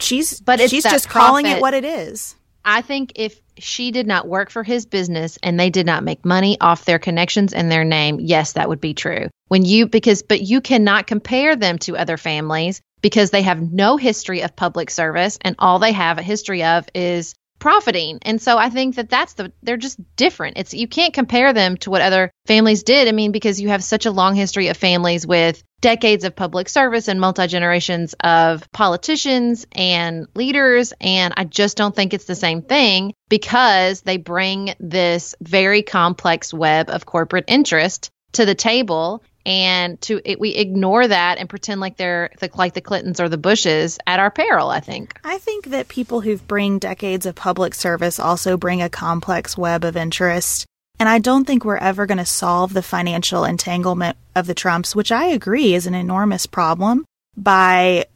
she's 0.00 0.40
but 0.40 0.58
she's 0.68 0.82
just 0.82 1.08
calling 1.08 1.46
it 1.46 1.60
what 1.60 1.74
it 1.74 1.84
is. 1.84 2.34
I 2.64 2.82
think 2.82 3.12
if 3.14 3.40
she 3.58 3.90
did 3.90 4.06
not 4.06 4.28
work 4.28 4.50
for 4.50 4.62
his 4.62 4.86
business 4.86 5.38
and 5.42 5.58
they 5.58 5.70
did 5.70 5.86
not 5.86 6.04
make 6.04 6.24
money 6.24 6.58
off 6.60 6.84
their 6.84 6.98
connections 6.98 7.52
and 7.52 7.70
their 7.70 7.84
name, 7.84 8.18
yes, 8.20 8.52
that 8.52 8.68
would 8.68 8.80
be 8.80 8.94
true. 8.94 9.28
When 9.48 9.64
you 9.64 9.86
because 9.86 10.22
but 10.22 10.40
you 10.40 10.60
cannot 10.60 11.06
compare 11.06 11.56
them 11.56 11.78
to 11.80 11.96
other 11.96 12.16
families 12.16 12.80
because 13.02 13.30
they 13.30 13.42
have 13.42 13.60
no 13.60 13.96
history 13.96 14.42
of 14.42 14.56
public 14.56 14.90
service 14.90 15.38
and 15.40 15.56
all 15.58 15.78
they 15.78 15.92
have 15.92 16.18
a 16.18 16.22
history 16.22 16.64
of 16.64 16.88
is 16.94 17.34
profiting. 17.58 18.18
And 18.22 18.42
so 18.42 18.58
I 18.58 18.70
think 18.70 18.96
that 18.96 19.08
that's 19.08 19.34
the 19.34 19.52
they're 19.62 19.76
just 19.76 19.98
different. 20.16 20.58
It's 20.58 20.74
you 20.74 20.88
can't 20.88 21.14
compare 21.14 21.52
them 21.52 21.76
to 21.78 21.90
what 21.90 22.02
other 22.02 22.30
families 22.46 22.82
did. 22.82 23.08
I 23.08 23.12
mean 23.12 23.32
because 23.32 23.60
you 23.60 23.68
have 23.68 23.84
such 23.84 24.06
a 24.06 24.10
long 24.10 24.34
history 24.34 24.68
of 24.68 24.76
families 24.76 25.26
with 25.26 25.62
decades 25.84 26.24
of 26.24 26.34
public 26.34 26.66
service 26.70 27.08
and 27.08 27.20
multi 27.20 27.46
generations 27.46 28.14
of 28.20 28.72
politicians 28.72 29.66
and 29.72 30.26
leaders. 30.34 30.94
And 30.98 31.34
I 31.36 31.44
just 31.44 31.76
don't 31.76 31.94
think 31.94 32.14
it's 32.14 32.24
the 32.24 32.34
same 32.34 32.62
thing 32.62 33.12
because 33.28 34.00
they 34.00 34.16
bring 34.16 34.74
this 34.80 35.34
very 35.42 35.82
complex 35.82 36.54
web 36.54 36.88
of 36.88 37.04
corporate 37.04 37.44
interest 37.48 38.10
to 38.32 38.46
the 38.46 38.54
table 38.54 39.22
and 39.44 40.00
to 40.00 40.22
it, 40.24 40.40
we 40.40 40.54
ignore 40.54 41.06
that 41.06 41.36
and 41.36 41.50
pretend 41.50 41.82
like 41.82 41.98
they're 41.98 42.30
like 42.54 42.72
the 42.72 42.80
Clintons 42.80 43.20
or 43.20 43.28
the 43.28 43.36
Bushes 43.36 43.98
at 44.06 44.20
our 44.20 44.30
peril. 44.30 44.70
I 44.70 44.80
think. 44.80 45.20
I 45.22 45.36
think 45.36 45.66
that 45.66 45.88
people 45.88 46.22
who 46.22 46.38
bring 46.38 46.78
decades 46.78 47.26
of 47.26 47.34
public 47.34 47.74
service 47.74 48.18
also 48.18 48.56
bring 48.56 48.80
a 48.80 48.88
complex 48.88 49.58
web 49.58 49.84
of 49.84 49.98
interest. 49.98 50.64
And 50.98 51.08
I 51.08 51.18
don't 51.18 51.44
think 51.44 51.64
we're 51.64 51.76
ever 51.76 52.06
going 52.06 52.18
to 52.18 52.24
solve 52.24 52.72
the 52.72 52.82
financial 52.82 53.44
entanglement 53.44 54.16
of 54.34 54.46
the 54.46 54.54
Trumps, 54.54 54.94
which 54.94 55.10
I 55.10 55.26
agree 55.26 55.74
is 55.74 55.86
an 55.86 55.94
enormous 55.94 56.46
problem, 56.46 57.04
by 57.36 58.06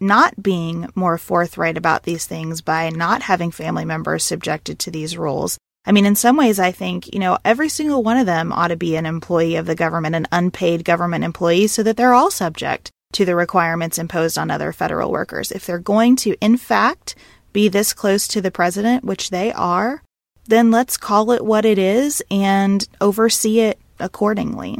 not 0.00 0.40
being 0.40 0.88
more 0.94 1.18
forthright 1.18 1.76
about 1.76 2.04
these 2.04 2.26
things, 2.26 2.60
by 2.60 2.90
not 2.90 3.22
having 3.22 3.50
family 3.50 3.84
members 3.84 4.24
subjected 4.24 4.78
to 4.78 4.90
these 4.90 5.18
rules. 5.18 5.58
I 5.84 5.92
mean, 5.92 6.06
in 6.06 6.14
some 6.14 6.36
ways, 6.36 6.60
I 6.60 6.70
think, 6.70 7.12
you 7.12 7.18
know, 7.18 7.38
every 7.44 7.68
single 7.68 8.02
one 8.02 8.18
of 8.18 8.26
them 8.26 8.52
ought 8.52 8.68
to 8.68 8.76
be 8.76 8.94
an 8.94 9.06
employee 9.06 9.56
of 9.56 9.66
the 9.66 9.74
government, 9.74 10.14
an 10.14 10.28
unpaid 10.30 10.84
government 10.84 11.24
employee, 11.24 11.66
so 11.66 11.82
that 11.82 11.96
they're 11.96 12.14
all 12.14 12.30
subject 12.30 12.90
to 13.14 13.24
the 13.24 13.34
requirements 13.34 13.98
imposed 13.98 14.38
on 14.38 14.50
other 14.50 14.72
federal 14.72 15.10
workers. 15.10 15.50
If 15.50 15.66
they're 15.66 15.78
going 15.78 16.16
to, 16.16 16.36
in 16.40 16.56
fact, 16.56 17.14
be 17.52 17.68
this 17.68 17.94
close 17.94 18.28
to 18.28 18.40
the 18.40 18.50
president, 18.50 19.02
which 19.02 19.30
they 19.30 19.50
are, 19.52 20.02
then 20.48 20.70
let's 20.70 20.96
call 20.96 21.30
it 21.30 21.44
what 21.44 21.64
it 21.64 21.78
is 21.78 22.22
and 22.30 22.86
oversee 23.00 23.60
it 23.60 23.78
accordingly. 24.00 24.76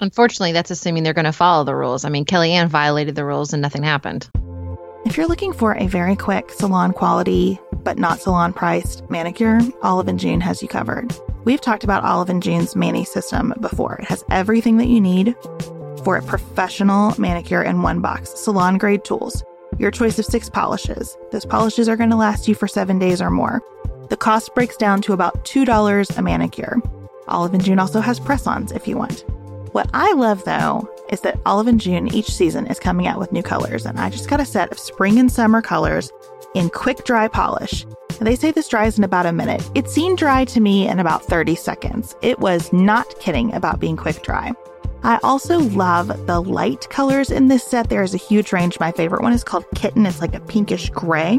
Unfortunately, 0.00 0.52
that's 0.52 0.70
assuming 0.70 1.02
they're 1.02 1.12
going 1.12 1.26
to 1.26 1.32
follow 1.32 1.62
the 1.62 1.76
rules. 1.76 2.04
I 2.04 2.08
mean, 2.08 2.24
Kellyanne 2.24 2.68
violated 2.68 3.14
the 3.14 3.24
rules 3.24 3.52
and 3.52 3.60
nothing 3.60 3.82
happened. 3.82 4.28
If 5.04 5.16
you're 5.16 5.26
looking 5.26 5.52
for 5.52 5.76
a 5.76 5.86
very 5.86 6.16
quick 6.16 6.50
salon 6.50 6.92
quality, 6.92 7.58
but 7.82 7.98
not 7.98 8.20
salon 8.20 8.52
priced 8.52 9.08
manicure, 9.10 9.60
Olive 9.82 10.08
and 10.08 10.18
June 10.18 10.40
has 10.40 10.62
you 10.62 10.68
covered. 10.68 11.14
We've 11.44 11.60
talked 11.60 11.84
about 11.84 12.04
Olive 12.04 12.30
and 12.30 12.42
June's 12.42 12.76
Mani 12.76 13.04
system 13.04 13.54
before. 13.60 13.96
It 13.96 14.06
has 14.06 14.24
everything 14.30 14.78
that 14.78 14.88
you 14.88 15.00
need 15.00 15.34
for 16.04 16.16
a 16.16 16.22
professional 16.22 17.14
manicure 17.18 17.62
in 17.62 17.82
one 17.82 18.00
box, 18.00 18.30
salon 18.38 18.78
grade 18.78 19.04
tools, 19.04 19.42
your 19.78 19.90
choice 19.90 20.18
of 20.18 20.24
six 20.24 20.48
polishes. 20.48 21.16
Those 21.30 21.46
polishes 21.46 21.88
are 21.88 21.96
going 21.96 22.10
to 22.10 22.16
last 22.16 22.48
you 22.48 22.54
for 22.54 22.68
seven 22.68 22.98
days 22.98 23.20
or 23.22 23.30
more. 23.30 23.62
The 24.10 24.16
cost 24.16 24.54
breaks 24.56 24.76
down 24.76 25.02
to 25.02 25.12
about 25.12 25.44
$2 25.44 26.18
a 26.18 26.22
manicure. 26.22 26.82
Olive 27.28 27.54
and 27.54 27.64
June 27.64 27.78
also 27.78 28.00
has 28.00 28.18
press 28.18 28.44
ons 28.44 28.72
if 28.72 28.88
you 28.88 28.96
want. 28.96 29.24
What 29.72 29.88
I 29.94 30.12
love 30.14 30.44
though 30.44 30.92
is 31.10 31.20
that 31.20 31.38
Olive 31.46 31.68
and 31.68 31.80
June 31.80 32.12
each 32.12 32.28
season 32.28 32.66
is 32.66 32.80
coming 32.80 33.06
out 33.06 33.20
with 33.20 33.30
new 33.30 33.42
colors, 33.42 33.86
and 33.86 34.00
I 34.00 34.10
just 34.10 34.28
got 34.28 34.40
a 34.40 34.44
set 34.44 34.72
of 34.72 34.80
spring 34.80 35.20
and 35.20 35.30
summer 35.30 35.62
colors 35.62 36.10
in 36.54 36.70
quick 36.70 37.04
dry 37.04 37.28
polish. 37.28 37.86
They 38.20 38.34
say 38.34 38.50
this 38.50 38.66
dries 38.66 38.98
in 38.98 39.04
about 39.04 39.26
a 39.26 39.32
minute. 39.32 39.62
It 39.76 39.88
seemed 39.88 40.18
dry 40.18 40.44
to 40.46 40.60
me 40.60 40.88
in 40.88 40.98
about 40.98 41.24
30 41.24 41.54
seconds. 41.54 42.16
It 42.20 42.40
was 42.40 42.72
not 42.72 43.18
kidding 43.20 43.54
about 43.54 43.78
being 43.78 43.96
quick 43.96 44.24
dry. 44.24 44.52
I 45.04 45.20
also 45.22 45.60
love 45.60 46.26
the 46.26 46.40
light 46.40 46.90
colors 46.90 47.30
in 47.30 47.46
this 47.46 47.64
set. 47.64 47.88
There 47.88 48.02
is 48.02 48.12
a 48.12 48.18
huge 48.18 48.52
range. 48.52 48.80
My 48.80 48.90
favorite 48.90 49.22
one 49.22 49.32
is 49.32 49.44
called 49.44 49.64
Kitten. 49.76 50.04
It's 50.04 50.20
like 50.20 50.34
a 50.34 50.40
pinkish 50.40 50.90
gray. 50.90 51.38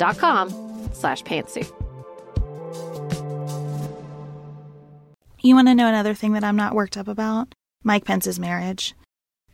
dot 0.00 0.18
com 0.18 0.50
slash 0.94 1.22
pantsuit. 1.22 1.70
You 5.42 5.54
want 5.54 5.68
to 5.68 5.74
know 5.74 5.86
another 5.86 6.14
thing 6.14 6.32
that 6.32 6.42
I'm 6.42 6.56
not 6.56 6.74
worked 6.74 6.96
up 6.96 7.06
about? 7.06 7.54
Mike 7.84 8.04
Pence's 8.04 8.40
marriage. 8.40 8.94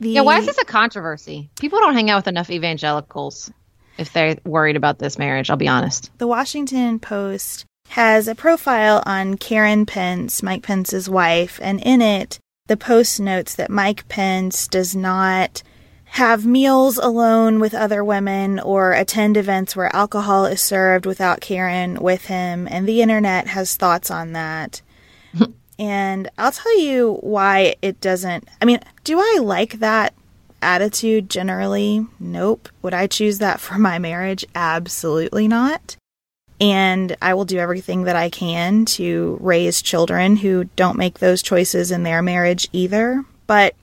The, 0.01 0.11
yeah, 0.11 0.23
why 0.23 0.39
is 0.39 0.47
this 0.47 0.59
a 0.59 0.65
controversy? 0.65 1.51
People 1.61 1.79
don't 1.79 1.95
hang 1.95 2.11
out 2.11 2.17
with 2.17 2.29
enough 2.29 2.51
evangelicals 2.51 3.51
if 3.99 4.13
they're 4.13 4.37
worried 4.45 4.77
about 4.77 4.99
this 4.99 5.19
marriage, 5.19 5.49
I'll 5.49 5.57
be 5.57 5.69
honest. 5.69 6.11
The 6.19 6.27
Washington 6.27 6.99
Post 6.99 7.65
has 7.91 8.29
a 8.29 8.35
profile 8.35 9.03
on 9.07 9.37
Karen 9.37 9.87
Pence, 9.87 10.43
Mike 10.43 10.63
Pence's 10.63 11.09
wife, 11.09 11.61
and 11.63 11.81
in 11.81 12.03
it, 12.03 12.39
the 12.67 12.77
Post 12.77 13.21
notes 13.21 13.55
that 13.55 13.71
Mike 13.71 14.09
Pence 14.09 14.67
does 14.69 14.97
not 14.97 15.63
have 16.07 16.47
meals 16.47 16.97
alone 16.97 17.61
with 17.61 17.75
other 17.75 18.03
women 18.03 18.59
or 18.59 18.93
attend 18.93 19.37
events 19.37 19.77
where 19.77 19.95
alcohol 19.95 20.47
is 20.47 20.63
served 20.63 21.05
without 21.05 21.41
Karen 21.41 22.01
with 22.01 22.27
him. 22.27 22.67
And 22.71 22.89
the 22.89 23.03
internet 23.03 23.49
has 23.49 23.77
thoughts 23.77 24.11
on 24.11 24.33
that. 24.33 24.81
and 25.79 26.31
I'll 26.39 26.53
tell 26.53 26.79
you 26.79 27.19
why 27.21 27.77
it 27.83 28.01
doesn't. 28.01 28.49
I 28.63 28.65
mean, 28.65 28.81
do 29.05 29.19
I 29.19 29.41
like 29.43 29.81
that 29.81 30.15
attitude 30.63 31.29
generally? 31.29 32.07
Nope. 32.19 32.69
Would 32.83 32.95
I 32.95 33.07
choose 33.07 33.39
that 33.39 33.61
for 33.61 33.79
my 33.79 33.99
marriage? 33.99 34.45
Absolutely 34.55 35.49
not. 35.49 35.97
And 36.61 37.17
I 37.21 37.35
will 37.35 37.45
do 37.45 37.59
everything 37.59 38.05
that 38.05 38.17
I 38.17 38.31
can 38.31 38.87
to 38.87 39.37
raise 39.41 39.83
children 39.83 40.37
who 40.37 40.65
don't 40.77 40.97
make 40.97 41.19
those 41.19 41.43
choices 41.43 41.91
in 41.91 42.03
their 42.03 42.23
marriage 42.23 42.69
either. 42.73 43.25
But 43.47 43.75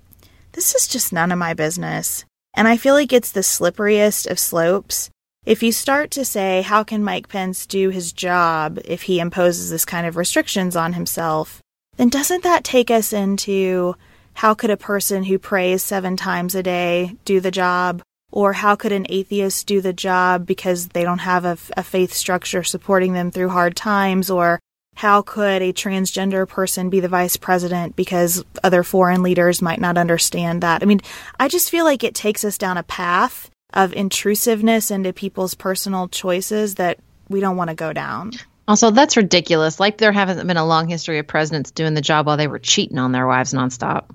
this 0.53 0.75
is 0.75 0.87
just 0.87 1.11
none 1.11 1.31
of 1.31 1.37
my 1.37 1.53
business. 1.53 2.25
And 2.53 2.67
I 2.67 2.77
feel 2.77 2.93
like 2.93 3.11
it's 3.11 3.31
the 3.31 3.41
slipperiest 3.41 4.29
of 4.29 4.39
slopes. 4.39 5.09
If 5.45 5.61
you 5.61 5.71
start 5.71 6.11
to 6.11 6.23
say, 6.23 6.61
how 6.61 6.83
can 6.83 7.03
Mike 7.03 7.27
Pence 7.27 7.65
do 7.65 7.89
his 7.89 8.13
job 8.13 8.79
if 8.85 9.03
he 9.03 9.19
imposes 9.19 9.69
this 9.69 9.83
kind 9.83 10.07
of 10.07 10.15
restrictions 10.15 10.75
on 10.75 10.93
himself, 10.93 11.61
then 11.97 12.09
doesn't 12.09 12.43
that 12.43 12.63
take 12.63 12.89
us 12.89 13.11
into 13.11 13.95
how 14.35 14.53
could 14.53 14.69
a 14.69 14.77
person 14.77 15.25
who 15.25 15.37
prays 15.37 15.83
seven 15.83 16.15
times 16.15 16.55
a 16.55 16.63
day 16.63 17.15
do 17.25 17.39
the 17.39 17.51
job? 17.51 18.01
Or 18.31 18.53
how 18.53 18.75
could 18.75 18.91
an 18.91 19.05
atheist 19.09 19.67
do 19.67 19.79
the 19.79 19.93
job 19.93 20.47
because 20.47 20.87
they 20.87 21.03
don't 21.03 21.19
have 21.19 21.45
a, 21.45 21.57
a 21.77 21.83
faith 21.83 22.13
structure 22.13 22.63
supporting 22.63 23.13
them 23.13 23.29
through 23.29 23.49
hard 23.49 23.75
times? 23.75 24.31
Or 24.31 24.59
how 24.95 25.21
could 25.21 25.61
a 25.61 25.73
transgender 25.73 26.47
person 26.47 26.89
be 26.89 26.99
the 26.99 27.07
vice 27.07 27.37
president 27.37 27.95
because 27.95 28.43
other 28.63 28.83
foreign 28.83 29.23
leaders 29.23 29.61
might 29.61 29.81
not 29.81 29.97
understand 29.97 30.61
that? 30.61 30.83
I 30.83 30.85
mean, 30.85 31.01
I 31.39 31.47
just 31.47 31.69
feel 31.69 31.85
like 31.85 32.03
it 32.03 32.15
takes 32.15 32.45
us 32.45 32.57
down 32.57 32.77
a 32.77 32.83
path 32.83 33.49
of 33.73 33.93
intrusiveness 33.93 34.91
into 34.91 35.13
people's 35.13 35.55
personal 35.55 36.07
choices 36.07 36.75
that 36.75 36.99
we 37.27 37.39
don't 37.39 37.57
want 37.57 37.69
to 37.69 37.75
go 37.75 37.91
down. 37.91 38.31
Also, 38.67 38.91
that's 38.91 39.17
ridiculous. 39.17 39.79
Like 39.79 39.97
there 39.97 40.11
hasn't 40.11 40.47
been 40.47 40.57
a 40.57 40.65
long 40.65 40.87
history 40.87 41.19
of 41.19 41.27
presidents 41.27 41.71
doing 41.71 41.95
the 41.95 42.01
job 42.01 42.27
while 42.27 42.37
they 42.37 42.47
were 42.47 42.59
cheating 42.59 42.97
on 42.97 43.11
their 43.11 43.27
wives 43.27 43.53
nonstop. 43.53 44.05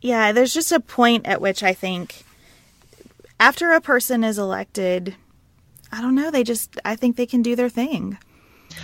Yeah, 0.00 0.32
there's 0.32 0.54
just 0.54 0.72
a 0.72 0.80
point 0.80 1.26
at 1.26 1.40
which 1.40 1.62
I 1.62 1.74
think 1.74 2.24
after 3.38 3.72
a 3.72 3.80
person 3.80 4.24
is 4.24 4.38
elected, 4.38 5.14
I 5.92 6.00
don't 6.00 6.14
know, 6.14 6.30
they 6.30 6.44
just 6.44 6.78
I 6.84 6.96
think 6.96 7.16
they 7.16 7.26
can 7.26 7.42
do 7.42 7.54
their 7.54 7.68
thing. 7.68 8.18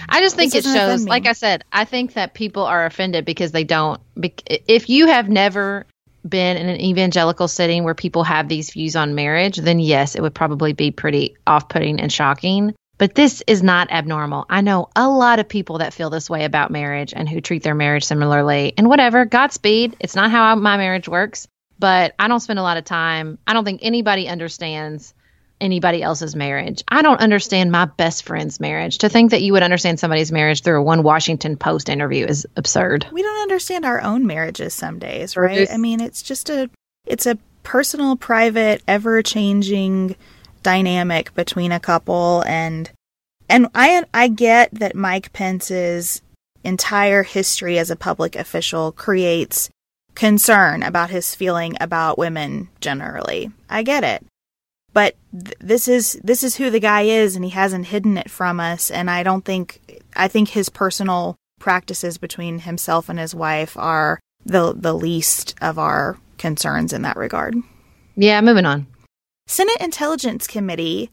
I 0.08 0.20
just 0.20 0.36
think 0.36 0.54
it 0.54 0.64
shows, 0.64 1.06
like 1.06 1.26
I 1.26 1.32
said, 1.32 1.64
I 1.72 1.84
think 1.84 2.14
that 2.14 2.34
people 2.34 2.64
are 2.64 2.86
offended 2.86 3.24
because 3.24 3.52
they 3.52 3.64
don't. 3.64 4.00
If 4.46 4.88
you 4.88 5.06
have 5.06 5.28
never 5.28 5.86
been 6.26 6.56
in 6.56 6.68
an 6.68 6.80
evangelical 6.80 7.48
setting 7.48 7.84
where 7.84 7.94
people 7.94 8.24
have 8.24 8.48
these 8.48 8.70
views 8.70 8.96
on 8.96 9.14
marriage, 9.14 9.56
then 9.56 9.78
yes, 9.78 10.14
it 10.14 10.22
would 10.22 10.34
probably 10.34 10.72
be 10.72 10.90
pretty 10.90 11.36
off 11.46 11.68
putting 11.68 12.00
and 12.00 12.12
shocking. 12.12 12.74
But 12.96 13.14
this 13.14 13.42
is 13.46 13.62
not 13.62 13.90
abnormal. 13.90 14.46
I 14.48 14.60
know 14.60 14.88
a 14.94 15.08
lot 15.08 15.40
of 15.40 15.48
people 15.48 15.78
that 15.78 15.92
feel 15.92 16.10
this 16.10 16.30
way 16.30 16.44
about 16.44 16.70
marriage 16.70 17.12
and 17.14 17.28
who 17.28 17.40
treat 17.40 17.64
their 17.64 17.74
marriage 17.74 18.04
similarly. 18.04 18.72
And 18.78 18.88
whatever, 18.88 19.24
Godspeed. 19.24 19.96
It's 19.98 20.14
not 20.14 20.30
how 20.30 20.54
my 20.54 20.76
marriage 20.76 21.08
works, 21.08 21.48
but 21.78 22.14
I 22.18 22.28
don't 22.28 22.40
spend 22.40 22.60
a 22.60 22.62
lot 22.62 22.76
of 22.76 22.84
time. 22.84 23.38
I 23.46 23.52
don't 23.52 23.64
think 23.64 23.80
anybody 23.82 24.28
understands 24.28 25.12
anybody 25.60 26.02
else's 26.02 26.36
marriage. 26.36 26.82
I 26.88 27.02
don't 27.02 27.20
understand 27.20 27.72
my 27.72 27.86
best 27.86 28.24
friend's 28.24 28.60
marriage. 28.60 28.98
To 28.98 29.08
think 29.08 29.30
that 29.30 29.42
you 29.42 29.52
would 29.52 29.62
understand 29.62 29.98
somebody's 29.98 30.32
marriage 30.32 30.62
through 30.62 30.80
a 30.80 30.82
one 30.82 31.02
Washington 31.02 31.56
Post 31.56 31.88
interview 31.88 32.26
is 32.26 32.46
absurd. 32.56 33.06
We 33.12 33.22
don't 33.22 33.42
understand 33.42 33.84
our 33.84 34.00
own 34.02 34.26
marriages 34.26 34.74
some 34.74 34.98
days, 34.98 35.36
right? 35.36 35.68
I 35.70 35.76
mean, 35.76 36.00
it's 36.00 36.22
just 36.22 36.50
a 36.50 36.70
it's 37.06 37.26
a 37.26 37.38
personal, 37.62 38.16
private, 38.16 38.82
ever-changing 38.86 40.16
dynamic 40.62 41.34
between 41.34 41.72
a 41.72 41.80
couple 41.80 42.42
and 42.46 42.90
and 43.48 43.68
I 43.74 44.04
I 44.12 44.28
get 44.28 44.70
that 44.72 44.94
Mike 44.94 45.32
Pence's 45.32 46.22
entire 46.62 47.22
history 47.22 47.78
as 47.78 47.90
a 47.90 47.96
public 47.96 48.36
official 48.36 48.92
creates 48.92 49.68
concern 50.14 50.82
about 50.82 51.10
his 51.10 51.34
feeling 51.34 51.76
about 51.80 52.16
women 52.16 52.68
generally. 52.80 53.50
I 53.68 53.82
get 53.82 54.04
it 54.04 54.24
but 54.94 55.16
th- 55.32 55.56
this 55.60 55.88
is 55.88 56.18
this 56.24 56.42
is 56.42 56.56
who 56.56 56.70
the 56.70 56.80
guy 56.80 57.02
is 57.02 57.36
and 57.36 57.44
he 57.44 57.50
hasn't 57.50 57.86
hidden 57.86 58.16
it 58.16 58.30
from 58.30 58.58
us. 58.60 58.90
And 58.90 59.10
i 59.10 59.22
don't 59.22 59.44
think 59.44 60.02
i 60.16 60.28
think 60.28 60.48
his 60.48 60.70
personal 60.70 61.36
practices 61.60 62.16
between 62.16 62.60
himself 62.60 63.08
and 63.10 63.18
his 63.18 63.34
wife 63.34 63.76
are 63.76 64.18
the 64.46 64.72
the 64.72 64.94
least 64.94 65.54
of 65.60 65.78
our 65.78 66.16
concerns 66.38 66.94
in 66.94 67.02
that 67.02 67.16
regard. 67.16 67.54
Yeah 68.16 68.40
moving 68.40 68.64
on. 68.64 68.86
Senate 69.46 69.80
intelligence 69.80 70.46
committee 70.46 71.10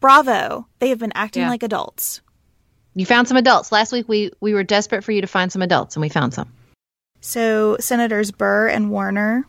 bravo. 0.00 0.66
They 0.80 0.88
have 0.88 0.98
been 0.98 1.12
acting 1.14 1.42
yeah. 1.42 1.50
like 1.50 1.62
adults. 1.62 2.20
You 2.94 3.06
found 3.06 3.28
some 3.28 3.36
adults. 3.36 3.70
Last 3.70 3.92
week 3.92 4.08
we 4.08 4.32
we 4.40 4.54
were 4.54 4.64
desperate 4.64 5.04
for 5.04 5.12
you 5.12 5.20
to 5.20 5.26
find 5.26 5.52
some 5.52 5.62
adults 5.62 5.94
and 5.96 6.00
we 6.00 6.08
found 6.08 6.34
some. 6.34 6.52
So 7.20 7.76
senators 7.78 8.30
burr 8.30 8.68
and 8.68 8.90
warner 8.90 9.46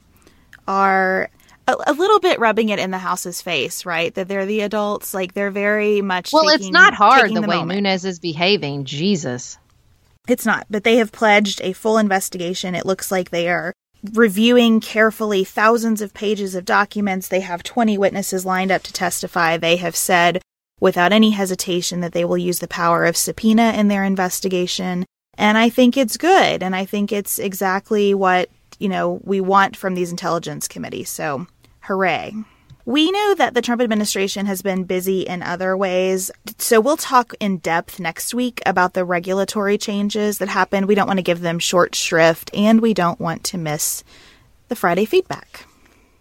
are 0.67 1.29
a, 1.67 1.75
a, 1.87 1.93
little 1.93 2.19
bit 2.19 2.39
rubbing 2.39 2.69
it 2.69 2.79
in 2.79 2.91
the 2.91 2.97
house's 2.97 3.41
face, 3.41 3.85
right? 3.85 4.13
That 4.15 4.27
they're 4.27 4.45
the 4.45 4.61
adults. 4.61 5.13
Like 5.13 5.33
they're 5.33 5.51
very 5.51 6.01
much. 6.01 6.31
Well, 6.33 6.45
taking, 6.45 6.67
it's 6.67 6.71
not 6.71 6.93
hard 6.93 7.29
the, 7.31 7.35
the 7.35 7.41
way 7.41 7.57
moment. 7.57 7.83
Nunes 7.83 8.05
is 8.05 8.19
behaving. 8.19 8.85
Jesus. 8.85 9.57
It's 10.27 10.45
not, 10.45 10.67
but 10.69 10.83
they 10.83 10.97
have 10.97 11.11
pledged 11.11 11.61
a 11.61 11.73
full 11.73 11.97
investigation. 11.97 12.75
It 12.75 12.85
looks 12.85 13.11
like 13.11 13.29
they 13.29 13.49
are 13.49 13.73
reviewing 14.13 14.79
carefully 14.79 15.43
thousands 15.43 16.01
of 16.01 16.13
pages 16.13 16.55
of 16.55 16.65
documents. 16.65 17.27
They 17.27 17.41
have 17.41 17.63
20 17.63 17.97
witnesses 17.97 18.45
lined 18.45 18.71
up 18.71 18.83
to 18.83 18.93
testify. 18.93 19.57
They 19.57 19.77
have 19.77 19.95
said 19.95 20.41
without 20.79 21.13
any 21.13 21.31
hesitation 21.31 22.01
that 22.01 22.11
they 22.13 22.25
will 22.25 22.37
use 22.37 22.59
the 22.59 22.67
power 22.67 23.05
of 23.05 23.17
subpoena 23.17 23.73
in 23.75 23.87
their 23.87 24.03
investigation. 24.03 25.05
And 25.37 25.57
I 25.57 25.69
think 25.69 25.95
it's 25.95 26.17
good. 26.17 26.63
And 26.63 26.75
I 26.75 26.85
think 26.85 27.11
it's 27.11 27.39
exactly 27.39 28.13
what 28.13 28.49
you 28.81 28.89
know, 28.89 29.19
we 29.23 29.39
want 29.41 29.77
from 29.77 29.93
these 29.93 30.11
intelligence 30.11 30.67
committees. 30.67 31.09
So, 31.09 31.47
hooray. 31.81 32.33
We 32.83 33.11
know 33.11 33.35
that 33.35 33.53
the 33.53 33.61
Trump 33.61 33.81
administration 33.81 34.47
has 34.47 34.63
been 34.63 34.85
busy 34.85 35.21
in 35.21 35.43
other 35.43 35.77
ways. 35.77 36.31
So 36.57 36.81
we'll 36.81 36.97
talk 36.97 37.33
in 37.39 37.57
depth 37.57 37.99
next 37.99 38.33
week 38.33 38.59
about 38.65 38.93
the 38.93 39.05
regulatory 39.05 39.77
changes 39.77 40.39
that 40.39 40.49
happened. 40.49 40.87
We 40.87 40.95
don't 40.95 41.07
want 41.07 41.19
to 41.19 41.23
give 41.23 41.41
them 41.41 41.59
short 41.59 41.93
shrift 41.93 42.49
and 42.55 42.81
we 42.81 42.95
don't 42.95 43.19
want 43.19 43.43
to 43.45 43.59
miss 43.59 44.03
the 44.67 44.75
Friday 44.75 45.05
feedback. 45.05 45.65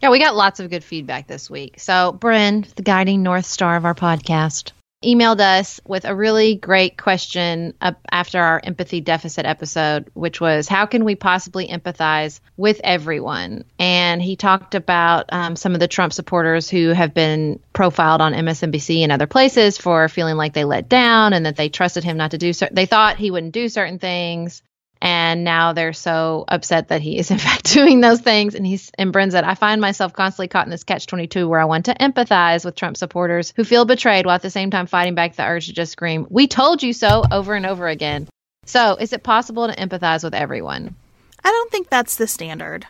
Yeah, 0.02 0.10
we 0.10 0.18
got 0.18 0.36
lots 0.36 0.60
of 0.60 0.70
good 0.70 0.84
feedback 0.84 1.26
this 1.26 1.50
week. 1.50 1.78
So, 1.78 2.12
Bryn, 2.12 2.66
the 2.76 2.82
guiding 2.82 3.22
North 3.22 3.46
Star 3.46 3.76
of 3.76 3.84
our 3.84 3.94
podcast, 3.94 4.72
emailed 5.04 5.40
us 5.40 5.80
with 5.86 6.04
a 6.04 6.14
really 6.14 6.56
great 6.56 6.98
question 6.98 7.72
after 8.12 8.38
our 8.38 8.60
empathy 8.62 9.00
deficit 9.00 9.46
episode, 9.46 10.10
which 10.12 10.40
was 10.40 10.68
how 10.68 10.84
can 10.84 11.04
we 11.04 11.14
possibly 11.14 11.68
empathize 11.68 12.40
with 12.58 12.80
everyone? 12.84 13.64
And 13.78 14.20
he 14.20 14.36
talked 14.36 14.74
about 14.74 15.26
um, 15.32 15.56
some 15.56 15.72
of 15.72 15.80
the 15.80 15.88
Trump 15.88 16.12
supporters 16.12 16.68
who 16.68 16.88
have 16.88 17.14
been 17.14 17.60
profiled 17.72 18.20
on 18.20 18.34
MSNBC 18.34 19.00
and 19.00 19.10
other 19.10 19.26
places 19.26 19.78
for 19.78 20.08
feeling 20.08 20.36
like 20.36 20.52
they 20.52 20.64
let 20.64 20.88
down 20.88 21.32
and 21.32 21.46
that 21.46 21.56
they 21.56 21.70
trusted 21.70 22.04
him 22.04 22.18
not 22.18 22.32
to 22.32 22.38
do 22.38 22.52
certain. 22.52 22.74
They 22.74 22.86
thought 22.86 23.16
he 23.16 23.30
wouldn't 23.30 23.54
do 23.54 23.70
certain 23.70 23.98
things 23.98 24.62
and 25.02 25.44
now 25.44 25.72
they're 25.72 25.94
so 25.94 26.44
upset 26.46 26.88
that 26.88 27.00
he 27.00 27.18
is 27.18 27.30
in 27.30 27.38
fact 27.46 27.72
doing 27.72 28.00
those 28.00 28.20
things. 28.20 28.54
And 28.54 28.66
he's 28.66 28.90
and 28.98 29.12
Bryn 29.12 29.30
said 29.30 29.44
I 29.44 29.54
find 29.54 29.80
myself 29.80 30.12
constantly 30.12 30.48
caught 30.48 30.66
in 30.66 30.70
this 30.70 30.84
catch 30.84 31.06
22 31.06 31.48
where 31.48 31.60
I 31.60 31.64
want 31.64 31.86
to 31.86 31.94
empathize 31.94 32.64
with 32.64 32.74
Trump 32.74 32.96
supporters 32.96 33.52
who 33.56 33.64
feel 33.64 33.84
betrayed 33.84 34.26
while 34.26 34.34
at 34.34 34.42
the 34.42 34.50
same 34.50 34.70
time 34.70 34.86
fighting 34.86 35.14
back 35.14 35.36
the 35.36 35.44
urge 35.44 35.66
to 35.66 35.72
just 35.72 35.92
scream 35.92 36.26
we 36.30 36.46
told 36.46 36.82
you 36.82 36.92
so 36.92 37.22
over 37.30 37.54
and 37.54 37.66
over 37.66 37.88
again. 37.88 38.28
So 38.66 38.96
is 38.96 39.12
it 39.12 39.22
possible 39.22 39.68
to 39.68 39.74
empathize 39.74 40.22
with 40.22 40.34
everyone? 40.34 40.94
I 41.42 41.48
don't 41.48 41.70
think 41.72 41.88
that's 41.88 42.16
the 42.16 42.26
standard. 42.26 42.86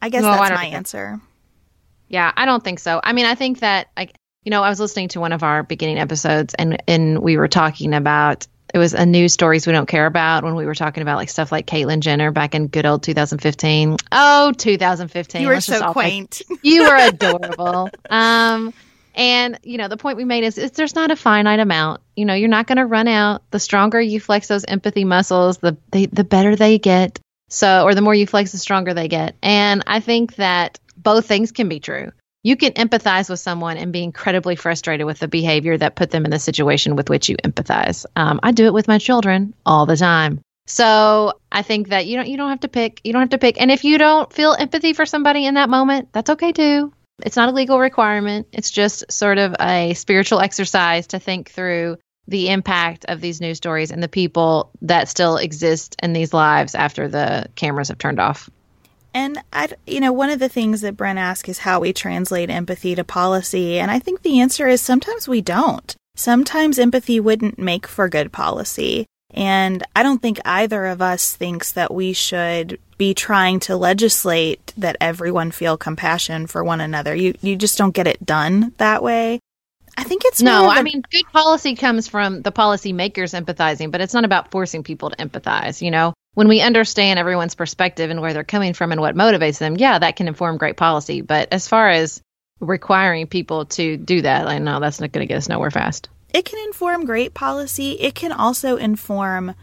I 0.00 0.08
guess 0.08 0.22
no, 0.22 0.32
that's 0.32 0.50
I 0.50 0.54
my 0.54 0.66
answer. 0.66 1.20
Yeah 2.08 2.32
I 2.36 2.44
don't 2.44 2.62
think 2.62 2.80
so. 2.80 3.00
I 3.02 3.12
mean 3.12 3.26
I 3.26 3.36
think 3.36 3.60
that 3.60 3.88
like 3.96 4.14
you 4.44 4.50
know 4.50 4.62
I 4.62 4.68
was 4.68 4.80
listening 4.80 5.08
to 5.08 5.20
one 5.20 5.32
of 5.32 5.44
our 5.44 5.62
beginning 5.62 5.98
episodes 5.98 6.54
and 6.54 6.82
and 6.88 7.20
we 7.20 7.36
were 7.36 7.48
talking 7.48 7.94
about 7.94 8.48
it 8.72 8.78
was 8.78 8.94
a 8.94 9.04
news 9.04 9.32
stories 9.32 9.66
we 9.66 9.72
don't 9.72 9.86
care 9.86 10.06
about 10.06 10.44
when 10.44 10.54
we 10.54 10.64
were 10.64 10.74
talking 10.74 11.02
about 11.02 11.16
like 11.16 11.28
stuff 11.28 11.52
like 11.52 11.66
Caitlyn 11.66 12.00
Jenner 12.00 12.30
back 12.30 12.54
in 12.54 12.68
good 12.68 12.86
old 12.86 13.02
2015. 13.02 13.96
Oh, 14.10 14.52
2015. 14.52 15.42
You 15.42 15.48
were 15.48 15.60
so 15.60 15.92
quaint. 15.92 16.42
you 16.62 16.84
were 16.84 16.96
adorable. 16.96 17.90
um, 18.08 18.72
and 19.14 19.58
you 19.62 19.76
know 19.76 19.88
the 19.88 19.98
point 19.98 20.16
we 20.16 20.24
made 20.24 20.42
is, 20.42 20.56
is 20.56 20.70
there's 20.70 20.94
not 20.94 21.10
a 21.10 21.16
finite 21.16 21.60
amount. 21.60 22.00
You 22.16 22.24
know 22.24 22.34
you're 22.34 22.48
not 22.48 22.66
going 22.66 22.78
to 22.78 22.86
run 22.86 23.08
out. 23.08 23.42
The 23.50 23.60
stronger 23.60 24.00
you 24.00 24.20
flex 24.20 24.48
those 24.48 24.64
empathy 24.64 25.04
muscles, 25.04 25.58
the 25.58 25.76
they, 25.90 26.06
the 26.06 26.24
better 26.24 26.56
they 26.56 26.78
get. 26.78 27.18
So, 27.50 27.84
or 27.84 27.94
the 27.94 28.00
more 28.00 28.14
you 28.14 28.26
flex, 28.26 28.52
the 28.52 28.58
stronger 28.58 28.94
they 28.94 29.08
get. 29.08 29.36
And 29.42 29.84
I 29.86 30.00
think 30.00 30.36
that 30.36 30.78
both 30.96 31.26
things 31.26 31.52
can 31.52 31.68
be 31.68 31.80
true 31.80 32.12
you 32.42 32.56
can 32.56 32.72
empathize 32.72 33.30
with 33.30 33.40
someone 33.40 33.76
and 33.76 33.92
be 33.92 34.02
incredibly 34.02 34.56
frustrated 34.56 35.06
with 35.06 35.18
the 35.18 35.28
behavior 35.28 35.78
that 35.78 35.94
put 35.94 36.10
them 36.10 36.24
in 36.24 36.30
the 36.30 36.38
situation 36.38 36.96
with 36.96 37.08
which 37.08 37.28
you 37.28 37.36
empathize. 37.36 38.04
Um, 38.16 38.40
I 38.42 38.52
do 38.52 38.66
it 38.66 38.74
with 38.74 38.88
my 38.88 38.98
children 38.98 39.54
all 39.64 39.86
the 39.86 39.96
time. 39.96 40.40
So 40.66 41.34
I 41.50 41.62
think 41.62 41.88
that 41.88 42.06
you 42.06 42.16
don't 42.16 42.28
you 42.28 42.36
don't 42.36 42.50
have 42.50 42.60
to 42.60 42.68
pick. 42.68 43.00
You 43.04 43.12
don't 43.12 43.22
have 43.22 43.30
to 43.30 43.38
pick. 43.38 43.60
And 43.60 43.70
if 43.70 43.84
you 43.84 43.98
don't 43.98 44.32
feel 44.32 44.54
empathy 44.58 44.92
for 44.92 45.06
somebody 45.06 45.46
in 45.46 45.54
that 45.54 45.68
moment, 45.68 46.08
that's 46.12 46.30
okay 46.30 46.52
too. 46.52 46.92
It's 47.24 47.36
not 47.36 47.48
a 47.48 47.52
legal 47.52 47.78
requirement. 47.78 48.48
It's 48.52 48.70
just 48.70 49.10
sort 49.10 49.38
of 49.38 49.54
a 49.60 49.94
spiritual 49.94 50.40
exercise 50.40 51.08
to 51.08 51.18
think 51.18 51.50
through 51.50 51.98
the 52.28 52.50
impact 52.50 53.04
of 53.06 53.20
these 53.20 53.40
news 53.40 53.56
stories 53.56 53.90
and 53.90 54.02
the 54.02 54.08
people 54.08 54.70
that 54.82 55.08
still 55.08 55.36
exist 55.36 55.96
in 56.02 56.12
these 56.12 56.32
lives 56.32 56.74
after 56.74 57.08
the 57.08 57.46
cameras 57.56 57.88
have 57.88 57.98
turned 57.98 58.20
off. 58.20 58.48
And 59.14 59.38
I, 59.52 59.68
you 59.86 60.00
know, 60.00 60.12
one 60.12 60.30
of 60.30 60.38
the 60.38 60.48
things 60.48 60.80
that 60.80 60.96
Brent 60.96 61.18
asked 61.18 61.48
is 61.48 61.58
how 61.58 61.80
we 61.80 61.92
translate 61.92 62.50
empathy 62.50 62.94
to 62.94 63.04
policy, 63.04 63.78
and 63.78 63.90
I 63.90 63.98
think 63.98 64.22
the 64.22 64.40
answer 64.40 64.68
is 64.68 64.80
sometimes 64.80 65.28
we 65.28 65.40
don't. 65.40 65.94
Sometimes 66.16 66.78
empathy 66.78 67.20
wouldn't 67.20 67.58
make 67.58 67.86
for 67.86 68.08
good 68.08 68.32
policy. 68.32 69.06
And 69.34 69.82
I 69.96 70.02
don't 70.02 70.20
think 70.20 70.40
either 70.44 70.86
of 70.86 71.00
us 71.00 71.34
thinks 71.34 71.72
that 71.72 71.92
we 71.92 72.12
should 72.12 72.78
be 72.98 73.14
trying 73.14 73.60
to 73.60 73.76
legislate 73.76 74.72
that 74.76 74.96
everyone 75.00 75.50
feel 75.50 75.76
compassion 75.76 76.46
for 76.46 76.62
one 76.62 76.80
another. 76.80 77.14
You 77.14 77.34
you 77.40 77.56
just 77.56 77.78
don't 77.78 77.94
get 77.94 78.06
it 78.06 78.24
done 78.24 78.74
that 78.76 79.02
way. 79.02 79.40
I 79.96 80.04
think 80.04 80.22
it's 80.24 80.40
no. 80.40 80.62
the, 80.62 80.68
I 80.68 80.82
mean, 80.82 81.02
good 81.10 81.24
policy 81.32 81.74
comes 81.76 82.08
from 82.08 82.42
the 82.42 82.52
policymakers 82.52 83.38
empathizing, 83.38 83.90
but 83.90 84.00
it's 84.00 84.14
not 84.14 84.24
about 84.24 84.50
forcing 84.50 84.82
people 84.82 85.10
to 85.10 85.16
empathize. 85.16 85.82
You 85.82 85.90
know, 85.90 86.14
when 86.34 86.48
we 86.48 86.60
understand 86.60 87.18
everyone's 87.18 87.54
perspective 87.54 88.10
and 88.10 88.20
where 88.20 88.32
they're 88.32 88.44
coming 88.44 88.74
from 88.74 88.92
and 88.92 89.00
what 89.00 89.14
motivates 89.14 89.58
them, 89.58 89.76
yeah, 89.76 89.98
that 89.98 90.16
can 90.16 90.28
inform 90.28 90.56
great 90.56 90.76
policy. 90.76 91.20
But 91.20 91.48
as 91.52 91.68
far 91.68 91.90
as 91.90 92.20
requiring 92.60 93.26
people 93.26 93.66
to 93.66 93.96
do 93.96 94.22
that, 94.22 94.46
I 94.46 94.58
know 94.58 94.80
that's 94.80 95.00
not 95.00 95.12
going 95.12 95.26
to 95.26 95.32
get 95.32 95.38
us 95.38 95.48
nowhere 95.48 95.70
fast 95.70 96.08
it 96.32 96.44
can 96.44 96.64
inform 96.66 97.04
great 97.04 97.34
policy. 97.34 97.92
It 97.92 98.14
can 98.14 98.32
also 98.32 98.76
inform 98.76 99.54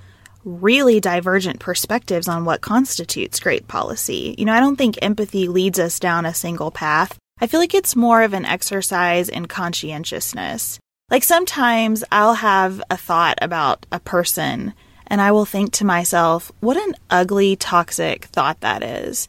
really 0.45 0.99
divergent 0.99 1.59
perspectives 1.59 2.27
on 2.27 2.45
what 2.45 2.61
constitutes 2.61 3.39
great 3.39 3.67
policy. 3.67 4.35
You 4.37 4.45
know, 4.45 4.53
I 4.53 4.59
don't 4.59 4.77
think 4.77 4.97
empathy 5.01 5.47
leads 5.47 5.79
us 5.79 5.99
down 5.99 6.25
a 6.25 6.33
single 6.33 6.71
path. 6.71 7.17
I 7.41 7.47
feel 7.47 7.59
like 7.59 7.73
it's 7.73 7.95
more 7.95 8.21
of 8.23 8.33
an 8.33 8.45
exercise 8.45 9.29
in 9.29 9.47
conscientiousness. 9.47 10.79
Like 11.09 11.23
sometimes 11.23 12.03
I'll 12.11 12.35
have 12.35 12.81
a 12.89 12.97
thought 12.97 13.39
about 13.41 13.85
a 13.91 13.99
person 13.99 14.73
and 15.09 15.19
I 15.21 15.31
will 15.31 15.45
think 15.45 15.71
to 15.73 15.85
myself, 15.85 16.51
what 16.59 16.77
an 16.77 16.95
ugly, 17.09 17.55
toxic 17.55 18.25
thought 18.25 18.61
that 18.61 18.83
is. 18.83 19.27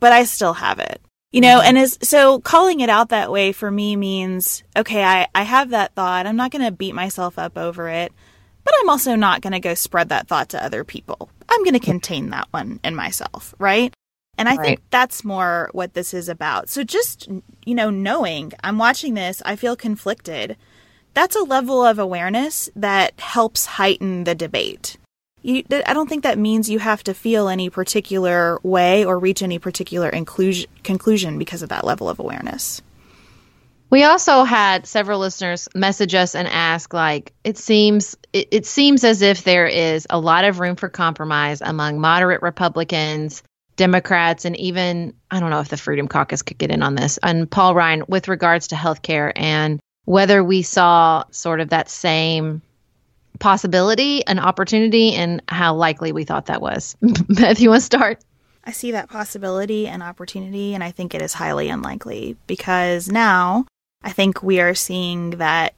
But 0.00 0.12
I 0.12 0.24
still 0.24 0.54
have 0.54 0.78
it. 0.78 1.00
You 1.30 1.40
know, 1.40 1.58
mm-hmm. 1.58 1.66
and 1.66 1.78
as 1.78 1.98
so 2.00 2.38
calling 2.40 2.80
it 2.80 2.88
out 2.88 3.08
that 3.08 3.32
way 3.32 3.52
for 3.52 3.70
me 3.70 3.96
means, 3.96 4.62
okay, 4.76 5.02
I, 5.02 5.26
I 5.34 5.42
have 5.42 5.70
that 5.70 5.92
thought. 5.94 6.26
I'm 6.26 6.36
not 6.36 6.52
going 6.52 6.64
to 6.64 6.70
beat 6.70 6.94
myself 6.94 7.38
up 7.38 7.58
over 7.58 7.88
it, 7.88 8.12
but 8.62 8.72
I'm 8.80 8.88
also 8.88 9.16
not 9.16 9.40
going 9.40 9.52
to 9.52 9.60
go 9.60 9.74
spread 9.74 10.10
that 10.10 10.28
thought 10.28 10.50
to 10.50 10.64
other 10.64 10.84
people. 10.84 11.28
I'm 11.48 11.64
going 11.64 11.74
to 11.74 11.80
contain 11.80 12.30
that 12.30 12.46
one 12.52 12.78
in 12.84 12.94
myself, 12.94 13.54
right? 13.58 13.92
And 14.38 14.48
I 14.48 14.56
right. 14.56 14.64
think 14.64 14.82
that's 14.90 15.24
more 15.24 15.70
what 15.72 15.94
this 15.94 16.14
is 16.14 16.28
about. 16.28 16.68
So 16.68 16.82
just, 16.82 17.28
you 17.64 17.74
know, 17.74 17.90
knowing 17.90 18.52
I'm 18.62 18.78
watching 18.78 19.14
this, 19.14 19.42
I 19.44 19.56
feel 19.56 19.76
conflicted. 19.76 20.56
That's 21.14 21.36
a 21.36 21.42
level 21.42 21.84
of 21.84 21.98
awareness 21.98 22.68
that 22.76 23.18
helps 23.20 23.66
heighten 23.66 24.24
the 24.24 24.34
debate 24.34 24.96
you, 25.44 25.62
I 25.86 25.92
don't 25.92 26.08
think 26.08 26.22
that 26.22 26.38
means 26.38 26.70
you 26.70 26.78
have 26.78 27.04
to 27.04 27.14
feel 27.14 27.48
any 27.48 27.68
particular 27.68 28.58
way 28.62 29.04
or 29.04 29.18
reach 29.18 29.42
any 29.42 29.58
particular 29.58 30.08
inclusion, 30.08 30.70
conclusion 30.82 31.38
because 31.38 31.62
of 31.62 31.68
that 31.68 31.84
level 31.84 32.08
of 32.08 32.18
awareness. 32.18 32.80
We 33.90 34.04
also 34.04 34.44
had 34.44 34.86
several 34.86 35.20
listeners 35.20 35.68
message 35.74 36.14
us 36.14 36.34
and 36.34 36.48
ask, 36.48 36.94
like, 36.94 37.34
it 37.44 37.58
seems 37.58 38.16
it, 38.32 38.48
it 38.50 38.66
seems 38.66 39.04
as 39.04 39.20
if 39.20 39.44
there 39.44 39.66
is 39.66 40.06
a 40.08 40.18
lot 40.18 40.46
of 40.46 40.60
room 40.60 40.76
for 40.76 40.88
compromise 40.88 41.60
among 41.60 42.00
moderate 42.00 42.40
Republicans, 42.40 43.42
Democrats, 43.76 44.46
and 44.46 44.58
even 44.58 45.12
I 45.30 45.40
don't 45.40 45.50
know 45.50 45.60
if 45.60 45.68
the 45.68 45.76
Freedom 45.76 46.08
Caucus 46.08 46.40
could 46.40 46.56
get 46.56 46.70
in 46.70 46.82
on 46.82 46.94
this, 46.94 47.18
and 47.22 47.48
Paul 47.48 47.74
Ryan 47.74 48.04
with 48.08 48.28
regards 48.28 48.68
to 48.68 48.76
health 48.76 49.02
care 49.02 49.30
and 49.36 49.78
whether 50.04 50.44
we 50.44 50.62
saw 50.62 51.24
sort 51.30 51.60
of 51.60 51.70
that 51.70 51.88
same 51.88 52.62
possibility, 53.38 54.24
an 54.26 54.38
opportunity, 54.38 55.14
and 55.14 55.42
how 55.48 55.74
likely 55.74 56.12
we 56.12 56.24
thought 56.24 56.46
that 56.46 56.62
was. 56.62 56.96
Beth, 57.28 57.60
you 57.60 57.70
want 57.70 57.80
to 57.80 57.86
start? 57.86 58.24
I 58.64 58.72
see 58.72 58.92
that 58.92 59.10
possibility 59.10 59.86
and 59.86 60.02
opportunity, 60.02 60.74
and 60.74 60.82
I 60.82 60.90
think 60.90 61.14
it 61.14 61.22
is 61.22 61.34
highly 61.34 61.68
unlikely 61.68 62.36
because 62.46 63.08
now 63.08 63.66
I 64.02 64.10
think 64.10 64.42
we 64.42 64.60
are 64.60 64.74
seeing 64.74 65.30
that 65.30 65.74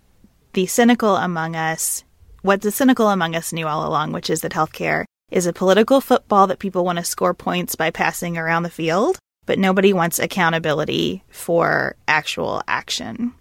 the 0.53 0.67
cynical 0.67 1.17
among 1.17 1.57
us, 1.57 2.05
what 2.43 2.63
the 2.63 2.71
cynical 2.71 3.11
among 3.11 3.35
us 3.35 3.53
knew 3.53 3.67
all 3.67 3.89
along, 3.89 4.13
which 4.13 4.31
is 4.31 4.43
that 4.43 4.53
healthcare 4.53 5.05
is 5.31 5.47
a 5.47 5.53
political 5.53 6.01
football 6.01 6.47
that 6.47 6.61
people 6.61 6.85
want 6.85 6.99
to 6.99 7.05
score 7.05 7.35
points 7.35 7.75
by 7.75 7.91
passing 7.91 8.39
around 8.39 8.63
the 8.63 8.71
field, 8.71 9.19
but 9.47 9.59
nobody 9.59 9.93
wants 9.93 10.19
accountability 10.19 11.25
for 11.29 11.97
actual 12.07 12.63
action. 12.69 13.33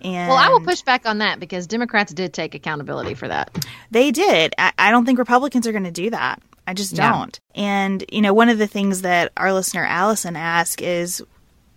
And 0.00 0.28
well, 0.28 0.36
I 0.36 0.48
will 0.48 0.60
push 0.60 0.82
back 0.82 1.06
on 1.06 1.18
that 1.18 1.40
because 1.40 1.66
Democrats 1.66 2.12
did 2.12 2.32
take 2.32 2.54
accountability 2.54 3.14
for 3.14 3.28
that. 3.28 3.66
They 3.90 4.10
did. 4.10 4.54
I, 4.58 4.72
I 4.78 4.90
don't 4.90 5.04
think 5.04 5.18
Republicans 5.18 5.66
are 5.66 5.72
going 5.72 5.84
to 5.84 5.90
do 5.90 6.10
that. 6.10 6.40
I 6.66 6.74
just 6.74 6.94
don't. 6.94 7.40
Yeah. 7.54 7.62
And, 7.62 8.04
you 8.12 8.20
know, 8.20 8.34
one 8.34 8.50
of 8.50 8.58
the 8.58 8.66
things 8.66 9.02
that 9.02 9.32
our 9.36 9.52
listener 9.52 9.84
Allison 9.84 10.36
asked 10.36 10.82
is 10.82 11.22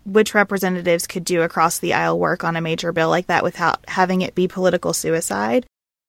which 0.04 0.34
representatives 0.34 1.06
could 1.06 1.24
do 1.24 1.42
across 1.42 1.78
the 1.78 1.94
aisle 1.94 2.18
work 2.18 2.44
on 2.44 2.56
a 2.56 2.60
major 2.60 2.92
bill 2.92 3.08
like 3.08 3.26
that 3.28 3.42
without 3.42 3.80
having 3.88 4.20
it 4.20 4.34
be 4.34 4.48
political 4.48 4.92
suicide. 4.92 5.64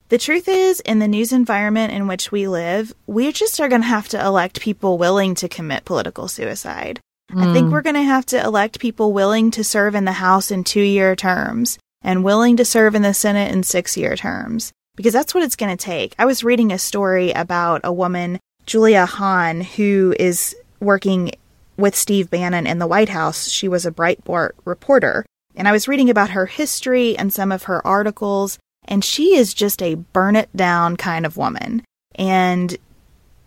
The 0.10 0.18
truth 0.18 0.48
is, 0.48 0.80
in 0.82 1.00
the 1.00 1.08
news 1.08 1.32
environment 1.32 1.94
in 1.94 2.08
which 2.08 2.32
we 2.32 2.48
live, 2.48 2.94
we 3.08 3.32
just 3.32 3.60
are 3.60 3.70
going 3.70 3.82
to 3.82 3.88
have 3.88 4.10
to 4.10 4.24
elect 4.24 4.62
people 4.62 4.98
willing 4.98 5.34
to 5.36 5.50
commit 5.50 5.86
political 5.86 6.28
suicide. 6.28 7.00
Mm. 7.32 7.50
I 7.50 7.54
think 7.54 7.68
mm. 7.68 7.72
we're 7.72 7.82
going 7.82 7.96
to 7.96 8.04
have 8.04 8.26
to 8.28 8.44
elect 8.44 8.80
people 8.80 9.14
willing 9.14 9.50
to 9.52 9.64
serve 9.64 9.96
in 9.96 10.06
the 10.06 10.12
House 10.12 10.52
in 10.52 10.64
two 10.64 10.82
year 10.82 11.16
terms 11.16 11.80
and 12.04 12.24
willing 12.24 12.58
to 12.58 12.66
serve 12.66 12.96
in 12.96 13.02
the 13.02 13.14
Senate 13.14 13.52
in 13.52 13.64
six 13.64 13.96
year 13.98 14.16
terms, 14.16 14.72
because 14.96 15.14
that's 15.14 15.34
what 15.34 15.44
it's 15.44 15.56
going 15.56 15.76
to 15.76 15.84
take. 15.84 16.14
I 16.20 16.26
was 16.26 16.44
reading 16.44 16.72
a 16.72 16.78
story 16.78 17.32
about 17.32 17.82
a 17.84 17.94
woman, 17.94 18.40
Julia 18.66 19.06
Hahn, 19.06 19.62
who 19.62 20.16
is 20.20 20.56
working 20.80 21.32
with 21.78 21.96
Steve 21.96 22.30
Bannon 22.30 22.68
in 22.68 22.80
the 22.80 22.88
White 22.88 23.10
House. 23.10 23.48
She 23.50 23.68
was 23.68 23.86
a 23.86 23.92
Breitbart 23.92 24.52
reporter. 24.66 25.26
And 25.56 25.68
I 25.68 25.72
was 25.72 25.88
reading 25.88 26.10
about 26.10 26.32
her 26.32 26.48
history 26.48 27.18
and 27.18 27.32
some 27.32 27.52
of 27.52 27.64
her 27.64 27.86
articles, 27.86 28.58
and 28.86 29.04
she 29.04 29.36
is 29.36 29.54
just 29.54 29.82
a 29.82 29.96
burn 29.96 30.36
it 30.36 30.50
down 30.56 30.98
kind 30.98 31.26
of 31.26 31.38
woman. 31.38 31.84
And 32.16 32.78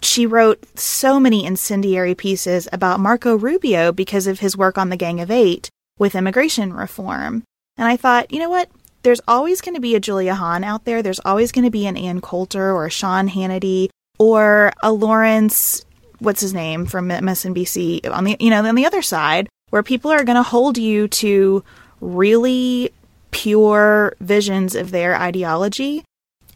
she 0.00 0.26
wrote 0.26 0.78
so 0.78 1.18
many 1.18 1.44
incendiary 1.44 2.14
pieces 2.14 2.68
about 2.72 3.00
Marco 3.00 3.36
Rubio 3.36 3.92
because 3.92 4.26
of 4.26 4.40
his 4.40 4.56
work 4.56 4.78
on 4.78 4.88
the 4.88 4.96
Gang 4.96 5.20
of 5.20 5.30
Eight 5.30 5.68
with 5.98 6.14
immigration 6.14 6.72
reform. 6.72 7.42
And 7.76 7.86
I 7.88 7.96
thought, 7.96 8.32
you 8.32 8.38
know 8.38 8.50
what? 8.50 8.70
There's 9.02 9.20
always 9.28 9.60
going 9.60 9.74
to 9.74 9.80
be 9.80 9.94
a 9.94 10.00
Julia 10.00 10.34
Hahn 10.34 10.64
out 10.64 10.84
there. 10.84 11.02
There's 11.02 11.20
always 11.20 11.52
going 11.52 11.64
to 11.64 11.70
be 11.70 11.86
an 11.86 11.96
Ann 11.96 12.20
Coulter 12.20 12.72
or 12.72 12.86
a 12.86 12.90
Sean 12.90 13.28
Hannity 13.28 13.88
or 14.18 14.72
a 14.82 14.92
Lawrence, 14.92 15.84
what's 16.18 16.40
his 16.40 16.54
name 16.54 16.86
from 16.86 17.08
MSNBC 17.08 18.10
on 18.10 18.24
the, 18.24 18.36
you 18.40 18.50
know, 18.50 18.64
on 18.64 18.74
the 18.74 18.86
other 18.86 19.02
side 19.02 19.48
where 19.70 19.82
people 19.82 20.10
are 20.10 20.24
going 20.24 20.36
to 20.36 20.42
hold 20.42 20.78
you 20.78 21.08
to 21.08 21.62
really 22.00 22.90
pure 23.30 24.14
visions 24.20 24.74
of 24.74 24.90
their 24.90 25.16
ideology. 25.16 26.04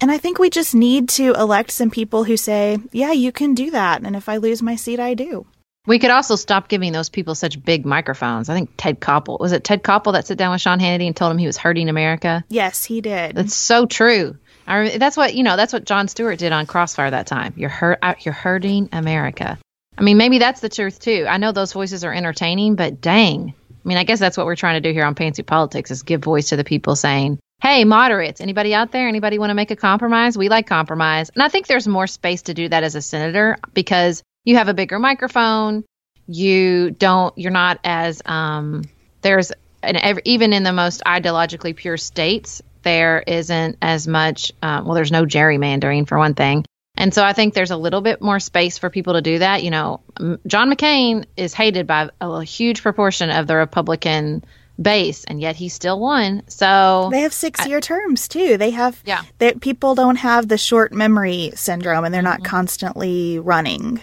And 0.00 0.10
I 0.10 0.18
think 0.18 0.38
we 0.38 0.48
just 0.48 0.74
need 0.74 1.08
to 1.10 1.34
elect 1.34 1.70
some 1.70 1.90
people 1.90 2.24
who 2.24 2.36
say, 2.36 2.78
yeah, 2.90 3.12
you 3.12 3.32
can 3.32 3.54
do 3.54 3.70
that. 3.70 4.02
And 4.02 4.16
if 4.16 4.28
I 4.28 4.38
lose 4.38 4.62
my 4.62 4.76
seat, 4.76 4.98
I 4.98 5.14
do. 5.14 5.46
We 5.90 5.98
could 5.98 6.12
also 6.12 6.36
stop 6.36 6.68
giving 6.68 6.92
those 6.92 7.08
people 7.08 7.34
such 7.34 7.60
big 7.64 7.84
microphones. 7.84 8.48
I 8.48 8.54
think 8.54 8.70
Ted 8.76 9.00
Koppel 9.00 9.40
was 9.40 9.50
it 9.50 9.64
Ted 9.64 9.82
Koppel 9.82 10.12
that 10.12 10.24
sat 10.24 10.38
down 10.38 10.52
with 10.52 10.60
Sean 10.60 10.78
Hannity 10.78 11.08
and 11.08 11.16
told 11.16 11.32
him 11.32 11.38
he 11.38 11.48
was 11.48 11.56
hurting 11.56 11.88
America. 11.88 12.44
Yes, 12.48 12.84
he 12.84 13.00
did. 13.00 13.34
That's 13.34 13.56
so 13.56 13.86
true. 13.86 14.38
I, 14.68 14.98
that's 14.98 15.16
what 15.16 15.34
you 15.34 15.42
know. 15.42 15.56
That's 15.56 15.72
what 15.72 15.84
Jon 15.84 16.06
Stewart 16.06 16.38
did 16.38 16.52
on 16.52 16.66
Crossfire 16.66 17.10
that 17.10 17.26
time. 17.26 17.54
You're 17.56 17.70
hurt. 17.70 17.98
Uh, 18.02 18.14
you're 18.20 18.32
hurting 18.32 18.88
America. 18.92 19.58
I 19.98 20.02
mean, 20.02 20.16
maybe 20.16 20.38
that's 20.38 20.60
the 20.60 20.68
truth 20.68 21.00
too. 21.00 21.26
I 21.28 21.38
know 21.38 21.50
those 21.50 21.72
voices 21.72 22.04
are 22.04 22.14
entertaining, 22.14 22.76
but 22.76 23.00
dang. 23.00 23.52
I 23.68 23.88
mean, 23.88 23.98
I 23.98 24.04
guess 24.04 24.20
that's 24.20 24.36
what 24.36 24.46
we're 24.46 24.54
trying 24.54 24.80
to 24.80 24.88
do 24.88 24.94
here 24.94 25.04
on 25.04 25.16
Pantsuit 25.16 25.46
Politics 25.46 25.90
is 25.90 26.04
give 26.04 26.22
voice 26.22 26.50
to 26.50 26.56
the 26.56 26.62
people 26.62 26.94
saying, 26.94 27.40
"Hey, 27.62 27.82
moderates, 27.82 28.40
anybody 28.40 28.76
out 28.76 28.92
there? 28.92 29.08
Anybody 29.08 29.40
want 29.40 29.50
to 29.50 29.54
make 29.54 29.72
a 29.72 29.76
compromise? 29.76 30.38
We 30.38 30.50
like 30.50 30.68
compromise." 30.68 31.32
And 31.34 31.42
I 31.42 31.48
think 31.48 31.66
there's 31.66 31.88
more 31.88 32.06
space 32.06 32.42
to 32.42 32.54
do 32.54 32.68
that 32.68 32.84
as 32.84 32.94
a 32.94 33.02
senator 33.02 33.56
because 33.74 34.22
you 34.44 34.56
have 34.56 34.68
a 34.68 34.74
bigger 34.74 34.98
microphone. 34.98 35.84
You 36.26 36.90
don't, 36.90 37.36
you're 37.36 37.50
not 37.50 37.80
as, 37.84 38.22
um, 38.24 38.84
there's, 39.22 39.52
an, 39.82 40.20
even 40.24 40.52
in 40.52 40.62
the 40.62 40.72
most 40.72 41.02
ideologically 41.04 41.74
pure 41.74 41.96
states, 41.96 42.62
there 42.82 43.22
isn't 43.26 43.78
as 43.82 44.06
much, 44.06 44.52
um, 44.62 44.84
well, 44.84 44.94
there's 44.94 45.12
no 45.12 45.24
gerrymandering 45.24 46.08
for 46.08 46.18
one 46.18 46.34
thing. 46.34 46.64
And 46.96 47.14
so 47.14 47.24
I 47.24 47.32
think 47.32 47.54
there's 47.54 47.70
a 47.70 47.76
little 47.76 48.00
bit 48.00 48.20
more 48.20 48.40
space 48.40 48.78
for 48.78 48.90
people 48.90 49.14
to 49.14 49.22
do 49.22 49.38
that. 49.38 49.62
You 49.62 49.70
know, 49.70 50.00
John 50.46 50.70
McCain 50.70 51.24
is 51.36 51.54
hated 51.54 51.86
by 51.86 52.10
a, 52.20 52.42
huge 52.44 52.82
proportion 52.82 53.30
of 53.30 53.46
the 53.46 53.56
Republican 53.56 54.44
base, 54.80 55.24
and 55.24 55.40
yet 55.40 55.56
he 55.56 55.68
still 55.68 55.98
won. 55.98 56.42
So 56.48 57.08
they 57.10 57.20
have 57.20 57.32
six 57.32 57.66
year 57.66 57.80
terms 57.80 58.28
too. 58.28 58.56
They 58.56 58.70
have 58.70 59.00
yeah. 59.04 59.22
That 59.38 59.60
people 59.60 59.94
don't 59.94 60.16
have 60.16 60.48
the 60.48 60.58
short 60.58 60.92
memory 60.92 61.52
syndrome, 61.54 62.04
and 62.04 62.12
they're 62.12 62.22
mm-hmm. 62.22 62.42
not 62.42 62.44
constantly 62.44 63.38
running. 63.38 64.02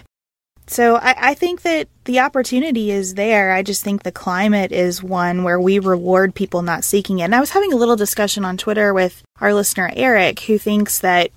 So 0.68 0.96
I, 0.96 1.30
I, 1.30 1.34
think 1.34 1.62
that 1.62 1.88
the 2.04 2.20
opportunity 2.20 2.90
is 2.90 3.14
there. 3.14 3.52
I 3.52 3.62
just 3.62 3.82
think 3.82 4.02
the 4.02 4.12
climate 4.12 4.70
is 4.70 5.02
one 5.02 5.42
where 5.42 5.58
we 5.58 5.78
reward 5.78 6.34
people 6.34 6.60
not 6.60 6.84
seeking 6.84 7.20
it. 7.20 7.24
And 7.24 7.34
I 7.34 7.40
was 7.40 7.50
having 7.50 7.72
a 7.72 7.76
little 7.76 7.96
discussion 7.96 8.44
on 8.44 8.58
Twitter 8.58 8.92
with 8.92 9.22
our 9.40 9.54
listener 9.54 9.90
Eric, 9.96 10.40
who 10.40 10.58
thinks 10.58 10.98
that 10.98 11.30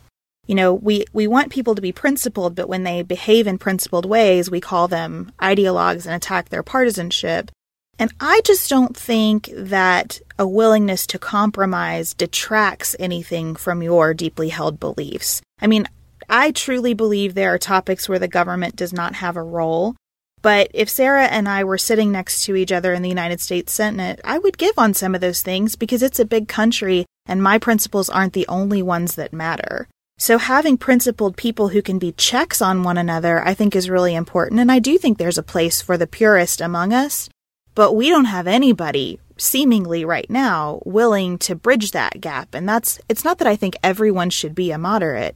you 0.47 0.55
know 0.55 0.73
we 0.73 1.05
we 1.13 1.27
want 1.27 1.51
people 1.51 1.75
to 1.75 1.81
be 1.81 1.93
principled, 1.93 2.55
but 2.55 2.67
when 2.67 2.83
they 2.83 3.03
behave 3.03 3.47
in 3.47 3.57
principled 3.57 4.05
ways, 4.05 4.51
we 4.51 4.59
call 4.59 4.89
them 4.89 5.31
ideologues 5.41 6.05
and 6.05 6.13
attack 6.13 6.49
their 6.49 6.63
partisanship. 6.63 7.51
And 7.97 8.11
I 8.19 8.41
just 8.43 8.69
don't 8.69 8.97
think 8.97 9.49
that 9.55 10.19
a 10.37 10.47
willingness 10.47 11.05
to 11.07 11.19
compromise 11.19 12.13
detracts 12.13 12.95
anything 12.99 13.55
from 13.55 13.81
your 13.83 14.13
deeply 14.13 14.49
held 14.49 14.79
beliefs. 14.79 15.41
I 15.61 15.67
mean, 15.67 15.87
I 16.29 16.51
truly 16.51 16.93
believe 16.93 17.33
there 17.33 17.53
are 17.53 17.57
topics 17.57 18.07
where 18.07 18.19
the 18.19 18.27
government 18.27 18.75
does 18.75 18.93
not 18.93 19.15
have 19.15 19.35
a 19.35 19.43
role. 19.43 19.95
But 20.41 20.71
if 20.73 20.89
Sarah 20.89 21.25
and 21.25 21.47
I 21.47 21.63
were 21.63 21.77
sitting 21.77 22.11
next 22.11 22.43
to 22.45 22.55
each 22.55 22.71
other 22.71 22.93
in 22.93 23.03
the 23.03 23.09
United 23.09 23.39
States 23.39 23.71
Senate, 23.73 24.19
I 24.23 24.39
would 24.39 24.57
give 24.57 24.77
on 24.77 24.93
some 24.93 25.13
of 25.13 25.21
those 25.21 25.41
things 25.41 25.75
because 25.75 26.01
it's 26.01 26.19
a 26.19 26.25
big 26.25 26.47
country 26.47 27.05
and 27.27 27.43
my 27.43 27.59
principles 27.59 28.09
aren't 28.09 28.33
the 28.33 28.47
only 28.47 28.81
ones 28.81 29.15
that 29.15 29.33
matter. 29.33 29.87
So 30.17 30.37
having 30.37 30.77
principled 30.77 31.37
people 31.37 31.69
who 31.69 31.81
can 31.81 31.99
be 31.99 32.11
checks 32.11 32.61
on 32.61 32.83
one 32.83 32.97
another, 32.97 33.45
I 33.45 33.53
think 33.53 33.75
is 33.75 33.89
really 33.89 34.15
important. 34.15 34.59
And 34.59 34.71
I 34.71 34.79
do 34.79 34.97
think 34.97 35.17
there's 35.17 35.37
a 35.37 35.43
place 35.43 35.81
for 35.81 35.97
the 35.97 36.07
purist 36.07 36.61
among 36.61 36.93
us, 36.93 37.29
but 37.75 37.93
we 37.93 38.09
don't 38.09 38.25
have 38.25 38.47
anybody 38.47 39.19
seemingly 39.37 40.05
right 40.05 40.29
now 40.29 40.81
willing 40.85 41.37
to 41.39 41.55
bridge 41.55 41.91
that 41.91 42.21
gap. 42.21 42.53
And 42.53 42.67
that's, 42.69 42.99
it's 43.09 43.23
not 43.23 43.39
that 43.39 43.47
I 43.47 43.55
think 43.55 43.75
everyone 43.83 44.29
should 44.29 44.53
be 44.53 44.71
a 44.71 44.77
moderate 44.77 45.35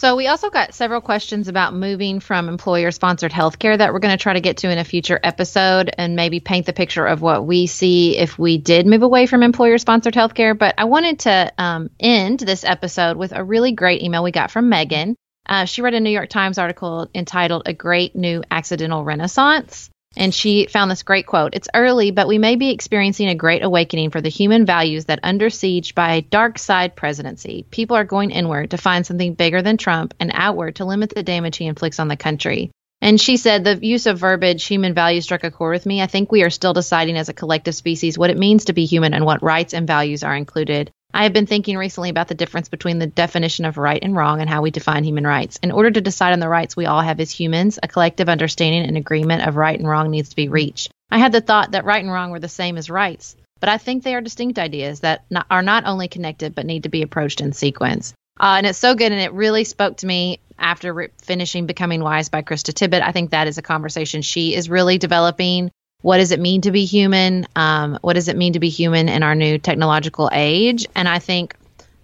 So, 0.00 0.16
we 0.16 0.28
also 0.28 0.48
got 0.48 0.72
several 0.72 1.02
questions 1.02 1.46
about 1.48 1.74
moving 1.74 2.20
from 2.20 2.48
employer 2.48 2.90
sponsored 2.90 3.32
healthcare 3.32 3.76
that 3.76 3.92
we're 3.92 3.98
going 3.98 4.16
to 4.16 4.22
try 4.22 4.32
to 4.32 4.40
get 4.40 4.56
to 4.56 4.70
in 4.70 4.78
a 4.78 4.84
future 4.84 5.20
episode 5.22 5.90
and 5.98 6.16
maybe 6.16 6.40
paint 6.40 6.64
the 6.64 6.72
picture 6.72 7.04
of 7.04 7.20
what 7.20 7.46
we 7.46 7.66
see 7.66 8.16
if 8.16 8.38
we 8.38 8.56
did 8.56 8.86
move 8.86 9.02
away 9.02 9.26
from 9.26 9.42
employer 9.42 9.76
sponsored 9.76 10.14
healthcare. 10.14 10.56
But 10.56 10.76
I 10.78 10.84
wanted 10.84 11.18
to 11.18 11.52
um, 11.58 11.90
end 12.00 12.38
this 12.38 12.64
episode 12.64 13.18
with 13.18 13.32
a 13.32 13.44
really 13.44 13.72
great 13.72 14.02
email 14.02 14.22
we 14.22 14.30
got 14.30 14.50
from 14.50 14.70
Megan. 14.70 15.16
Uh, 15.44 15.66
she 15.66 15.82
read 15.82 15.92
a 15.92 16.00
New 16.00 16.08
York 16.08 16.30
Times 16.30 16.56
article 16.56 17.10
entitled 17.14 17.64
A 17.66 17.74
Great 17.74 18.16
New 18.16 18.42
Accidental 18.50 19.04
Renaissance. 19.04 19.90
And 20.16 20.34
she 20.34 20.66
found 20.66 20.90
this 20.90 21.04
great 21.04 21.26
quote 21.26 21.54
It's 21.54 21.68
early, 21.74 22.10
but 22.10 22.26
we 22.26 22.38
may 22.38 22.56
be 22.56 22.70
experiencing 22.70 23.28
a 23.28 23.34
great 23.34 23.62
awakening 23.62 24.10
for 24.10 24.20
the 24.20 24.28
human 24.28 24.66
values 24.66 25.04
that 25.04 25.20
under 25.22 25.50
siege 25.50 25.94
by 25.94 26.14
a 26.14 26.22
dark 26.22 26.58
side 26.58 26.96
presidency. 26.96 27.64
People 27.70 27.96
are 27.96 28.04
going 28.04 28.30
inward 28.30 28.70
to 28.70 28.76
find 28.76 29.06
something 29.06 29.34
bigger 29.34 29.62
than 29.62 29.76
Trump 29.76 30.14
and 30.18 30.32
outward 30.34 30.76
to 30.76 30.84
limit 30.84 31.10
the 31.14 31.22
damage 31.22 31.56
he 31.56 31.66
inflicts 31.66 32.00
on 32.00 32.08
the 32.08 32.16
country. 32.16 32.70
And 33.00 33.20
she 33.20 33.36
said 33.36 33.64
the 33.64 33.78
use 33.80 34.06
of 34.06 34.18
verbiage 34.18 34.66
human 34.66 34.94
values 34.94 35.24
struck 35.24 35.44
a 35.44 35.50
chord 35.50 35.74
with 35.74 35.86
me. 35.86 36.02
I 36.02 36.06
think 36.06 36.30
we 36.30 36.42
are 36.42 36.50
still 36.50 36.74
deciding 36.74 37.16
as 37.16 37.28
a 37.28 37.34
collective 37.34 37.74
species 37.74 38.18
what 38.18 38.30
it 38.30 38.36
means 38.36 38.66
to 38.66 38.72
be 38.72 38.84
human 38.84 39.14
and 39.14 39.24
what 39.24 39.42
rights 39.42 39.72
and 39.72 39.86
values 39.86 40.22
are 40.22 40.36
included. 40.36 40.90
I 41.12 41.24
have 41.24 41.32
been 41.32 41.46
thinking 41.46 41.76
recently 41.76 42.08
about 42.08 42.28
the 42.28 42.34
difference 42.34 42.68
between 42.68 42.98
the 42.98 43.06
definition 43.06 43.64
of 43.64 43.78
right 43.78 44.02
and 44.02 44.14
wrong 44.14 44.40
and 44.40 44.48
how 44.48 44.62
we 44.62 44.70
define 44.70 45.04
human 45.04 45.26
rights. 45.26 45.58
In 45.62 45.72
order 45.72 45.90
to 45.90 46.00
decide 46.00 46.32
on 46.32 46.40
the 46.40 46.48
rights 46.48 46.76
we 46.76 46.86
all 46.86 47.00
have 47.00 47.20
as 47.20 47.30
humans, 47.30 47.78
a 47.82 47.88
collective 47.88 48.28
understanding 48.28 48.84
and 48.84 48.96
agreement 48.96 49.46
of 49.46 49.56
right 49.56 49.78
and 49.78 49.88
wrong 49.88 50.10
needs 50.10 50.28
to 50.30 50.36
be 50.36 50.48
reached. 50.48 50.92
I 51.10 51.18
had 51.18 51.32
the 51.32 51.40
thought 51.40 51.72
that 51.72 51.84
right 51.84 52.02
and 52.02 52.12
wrong 52.12 52.30
were 52.30 52.38
the 52.38 52.48
same 52.48 52.78
as 52.78 52.88
rights, 52.88 53.34
but 53.58 53.68
I 53.68 53.78
think 53.78 54.02
they 54.02 54.14
are 54.14 54.20
distinct 54.20 54.58
ideas 54.58 55.00
that 55.00 55.24
not, 55.30 55.46
are 55.50 55.62
not 55.62 55.84
only 55.84 56.08
connected 56.08 56.54
but 56.54 56.66
need 56.66 56.84
to 56.84 56.88
be 56.88 57.02
approached 57.02 57.40
in 57.40 57.52
sequence. 57.52 58.14
Uh, 58.38 58.54
and 58.56 58.66
it's 58.66 58.78
so 58.78 58.94
good, 58.94 59.12
and 59.12 59.20
it 59.20 59.32
really 59.32 59.64
spoke 59.64 59.98
to 59.98 60.06
me 60.06 60.40
after 60.58 60.94
re- 60.94 61.08
finishing 61.20 61.66
Becoming 61.66 62.02
Wise 62.02 62.30
by 62.30 62.40
Krista 62.40 62.72
Tippett. 62.72 63.02
I 63.02 63.12
think 63.12 63.30
that 63.30 63.48
is 63.48 63.58
a 63.58 63.62
conversation 63.62 64.22
she 64.22 64.54
is 64.54 64.70
really 64.70 64.96
developing 64.96 65.70
what 66.02 66.18
does 66.18 66.32
it 66.32 66.40
mean 66.40 66.62
to 66.62 66.70
be 66.70 66.84
human? 66.84 67.46
Um, 67.56 67.98
what 68.02 68.14
does 68.14 68.28
it 68.28 68.36
mean 68.36 68.54
to 68.54 68.60
be 68.60 68.68
human 68.68 69.08
in 69.08 69.22
our 69.22 69.34
new 69.34 69.58
technological 69.58 70.30
age? 70.32 70.86
And 70.94 71.08
I 71.08 71.18
think 71.18 71.54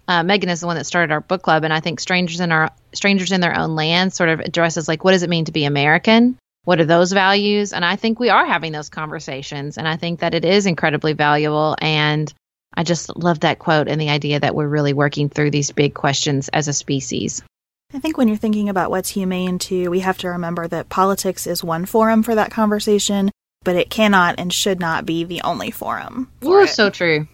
uh, 0.09 0.22
Megan 0.22 0.50
is 0.50 0.61
the 0.61 0.66
one 0.66 0.76
that 0.76 0.85
started 0.85 1.12
our 1.12 1.20
book 1.20 1.42
club, 1.42 1.64
and 1.64 1.72
I 1.72 1.80
think 1.80 2.00
strangers 2.00 2.40
in 2.40 2.52
our 2.52 2.70
strangers 2.92 3.32
in 3.32 3.40
their 3.40 3.59
own 3.59 3.74
land 3.74 4.12
sort 4.12 4.28
of 4.28 4.40
addresses 4.40 4.88
like 4.88 5.02
what 5.02 5.12
does 5.12 5.22
it 5.22 5.30
mean 5.30 5.46
to 5.46 5.52
be 5.52 5.64
American? 5.64 6.37
What 6.64 6.80
are 6.80 6.85
those 6.85 7.12
values? 7.12 7.72
And 7.72 7.85
I 7.85 7.96
think 7.96 8.18
we 8.18 8.28
are 8.28 8.46
having 8.46 8.72
those 8.72 8.88
conversations, 8.88 9.78
and 9.78 9.88
I 9.88 9.96
think 9.96 10.20
that 10.20 10.35
it 10.35 10.44
is 10.44 10.66
incredibly 10.66 11.12
valuable. 11.12 11.76
And 11.80 12.32
I 12.74 12.82
just 12.82 13.16
love 13.16 13.40
that 13.40 13.59
quote 13.59 13.88
and 13.88 14.00
the 14.00 14.11
idea 14.11 14.40
that 14.40 14.54
we're 14.54 14.68
really 14.68 14.92
working 14.92 15.28
through 15.28 15.50
these 15.50 15.70
big 15.70 15.94
questions 15.94 16.48
as 16.48 16.68
a 16.68 16.72
species. 16.72 17.42
I 17.94 17.98
think 17.98 18.18
when 18.18 18.28
you're 18.28 18.37
thinking 18.37 18.68
about 18.68 18.90
what's 18.90 19.11
humane 19.11 19.59
too, 19.59 19.90
we 19.90 20.00
have 20.00 20.18
to 20.18 20.28
remember 20.28 20.68
that 20.68 20.88
politics 20.88 21.46
is 21.46 21.64
one 21.64 21.87
forum 21.87 22.22
for 22.22 22.35
that 22.35 22.50
conversation, 22.50 23.30
but 23.66 23.76
it 23.76 23.90
cannot 23.90 24.37
and 24.38 24.52
should 24.52 24.79
not 24.79 25.05
be 25.05 25.24
the 25.24 25.42
only 25.42 25.72
forum. 25.72 26.31
You're 26.40 26.68
so 26.68 26.88
true. 26.88 27.26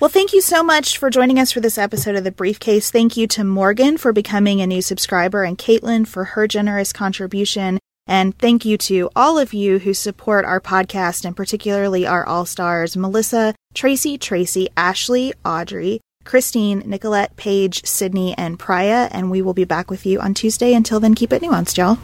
Well, 0.00 0.08
thank 0.08 0.32
you 0.32 0.40
so 0.40 0.62
much 0.62 0.98
for 0.98 1.10
joining 1.10 1.38
us 1.38 1.50
for 1.50 1.60
this 1.60 1.78
episode 1.78 2.14
of 2.14 2.22
The 2.22 2.30
Briefcase. 2.30 2.90
Thank 2.90 3.16
you 3.16 3.26
to 3.28 3.42
Morgan 3.42 3.98
for 3.98 4.12
becoming 4.12 4.60
a 4.60 4.66
new 4.68 4.80
subscriber 4.80 5.42
and 5.42 5.58
Caitlin 5.58 6.06
for 6.06 6.24
her 6.24 6.46
generous 6.46 6.92
contribution. 6.92 7.80
And 8.06 8.38
thank 8.38 8.64
you 8.64 8.78
to 8.78 9.10
all 9.16 9.36
of 9.36 9.52
you 9.52 9.80
who 9.80 9.94
support 9.94 10.44
our 10.44 10.60
podcast 10.60 11.24
and 11.24 11.36
particularly 11.36 12.06
our 12.06 12.24
all 12.24 12.46
stars 12.46 12.96
Melissa, 12.96 13.54
Tracy, 13.74 14.16
Tracy, 14.16 14.68
Ashley, 14.76 15.32
Audrey, 15.44 16.00
Christine, 16.24 16.82
Nicolette, 16.86 17.34
Paige, 17.36 17.84
Sydney, 17.84 18.36
and 18.38 18.60
Priya. 18.60 19.08
And 19.10 19.28
we 19.28 19.42
will 19.42 19.54
be 19.54 19.64
back 19.64 19.90
with 19.90 20.06
you 20.06 20.20
on 20.20 20.34
Tuesday. 20.34 20.72
Until 20.72 21.00
then, 21.00 21.14
keep 21.14 21.32
it 21.32 21.42
nuanced, 21.42 21.76
y'all. 21.78 21.98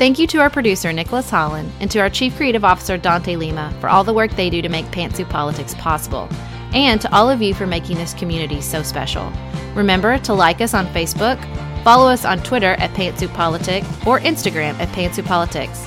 Thank 0.00 0.18
you 0.18 0.26
to 0.28 0.38
our 0.38 0.48
producer, 0.48 0.94
Nicholas 0.94 1.28
Holland, 1.28 1.70
and 1.78 1.90
to 1.90 1.98
our 1.98 2.08
Chief 2.08 2.34
Creative 2.34 2.64
Officer, 2.64 2.96
Dante 2.96 3.36
Lima, 3.36 3.70
for 3.80 3.90
all 3.90 4.02
the 4.02 4.14
work 4.14 4.30
they 4.30 4.48
do 4.48 4.62
to 4.62 4.68
make 4.70 4.86
Pantsuit 4.86 5.28
Politics 5.28 5.74
possible, 5.74 6.26
and 6.72 6.98
to 7.02 7.14
all 7.14 7.28
of 7.28 7.42
you 7.42 7.52
for 7.52 7.66
making 7.66 7.98
this 7.98 8.14
community 8.14 8.62
so 8.62 8.82
special. 8.82 9.30
Remember 9.74 10.16
to 10.20 10.32
like 10.32 10.62
us 10.62 10.72
on 10.72 10.86
Facebook, 10.86 11.38
follow 11.84 12.08
us 12.08 12.24
on 12.24 12.42
Twitter 12.42 12.76
at 12.78 12.94
Pantsuit 12.94 13.34
Politics, 13.34 13.86
or 14.06 14.20
Instagram 14.20 14.72
at 14.80 14.88
Pantsuit 14.88 15.26
Politics. 15.26 15.86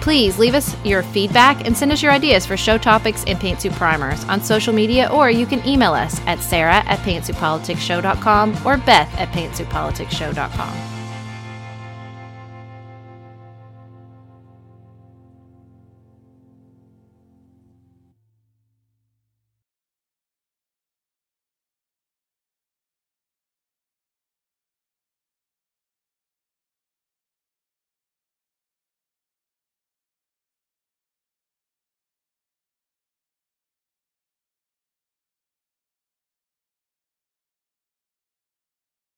Please 0.00 0.40
leave 0.40 0.56
us 0.56 0.74
your 0.84 1.04
feedback 1.04 1.64
and 1.64 1.76
send 1.76 1.92
us 1.92 2.02
your 2.02 2.10
ideas 2.10 2.44
for 2.44 2.56
show 2.56 2.76
topics 2.76 3.22
and 3.28 3.38
pantsuit 3.38 3.76
primers 3.76 4.24
on 4.24 4.42
social 4.42 4.74
media, 4.74 5.08
or 5.12 5.30
you 5.30 5.46
can 5.46 5.64
email 5.64 5.92
us 5.92 6.20
at 6.26 6.40
sarah 6.40 6.82
at 6.86 6.98
pantsuitpoliticsshow.com 6.98 8.66
or 8.66 8.76
beth 8.78 9.16
at 9.20 9.28
pantsuitpoliticsshow.com. 9.28 10.91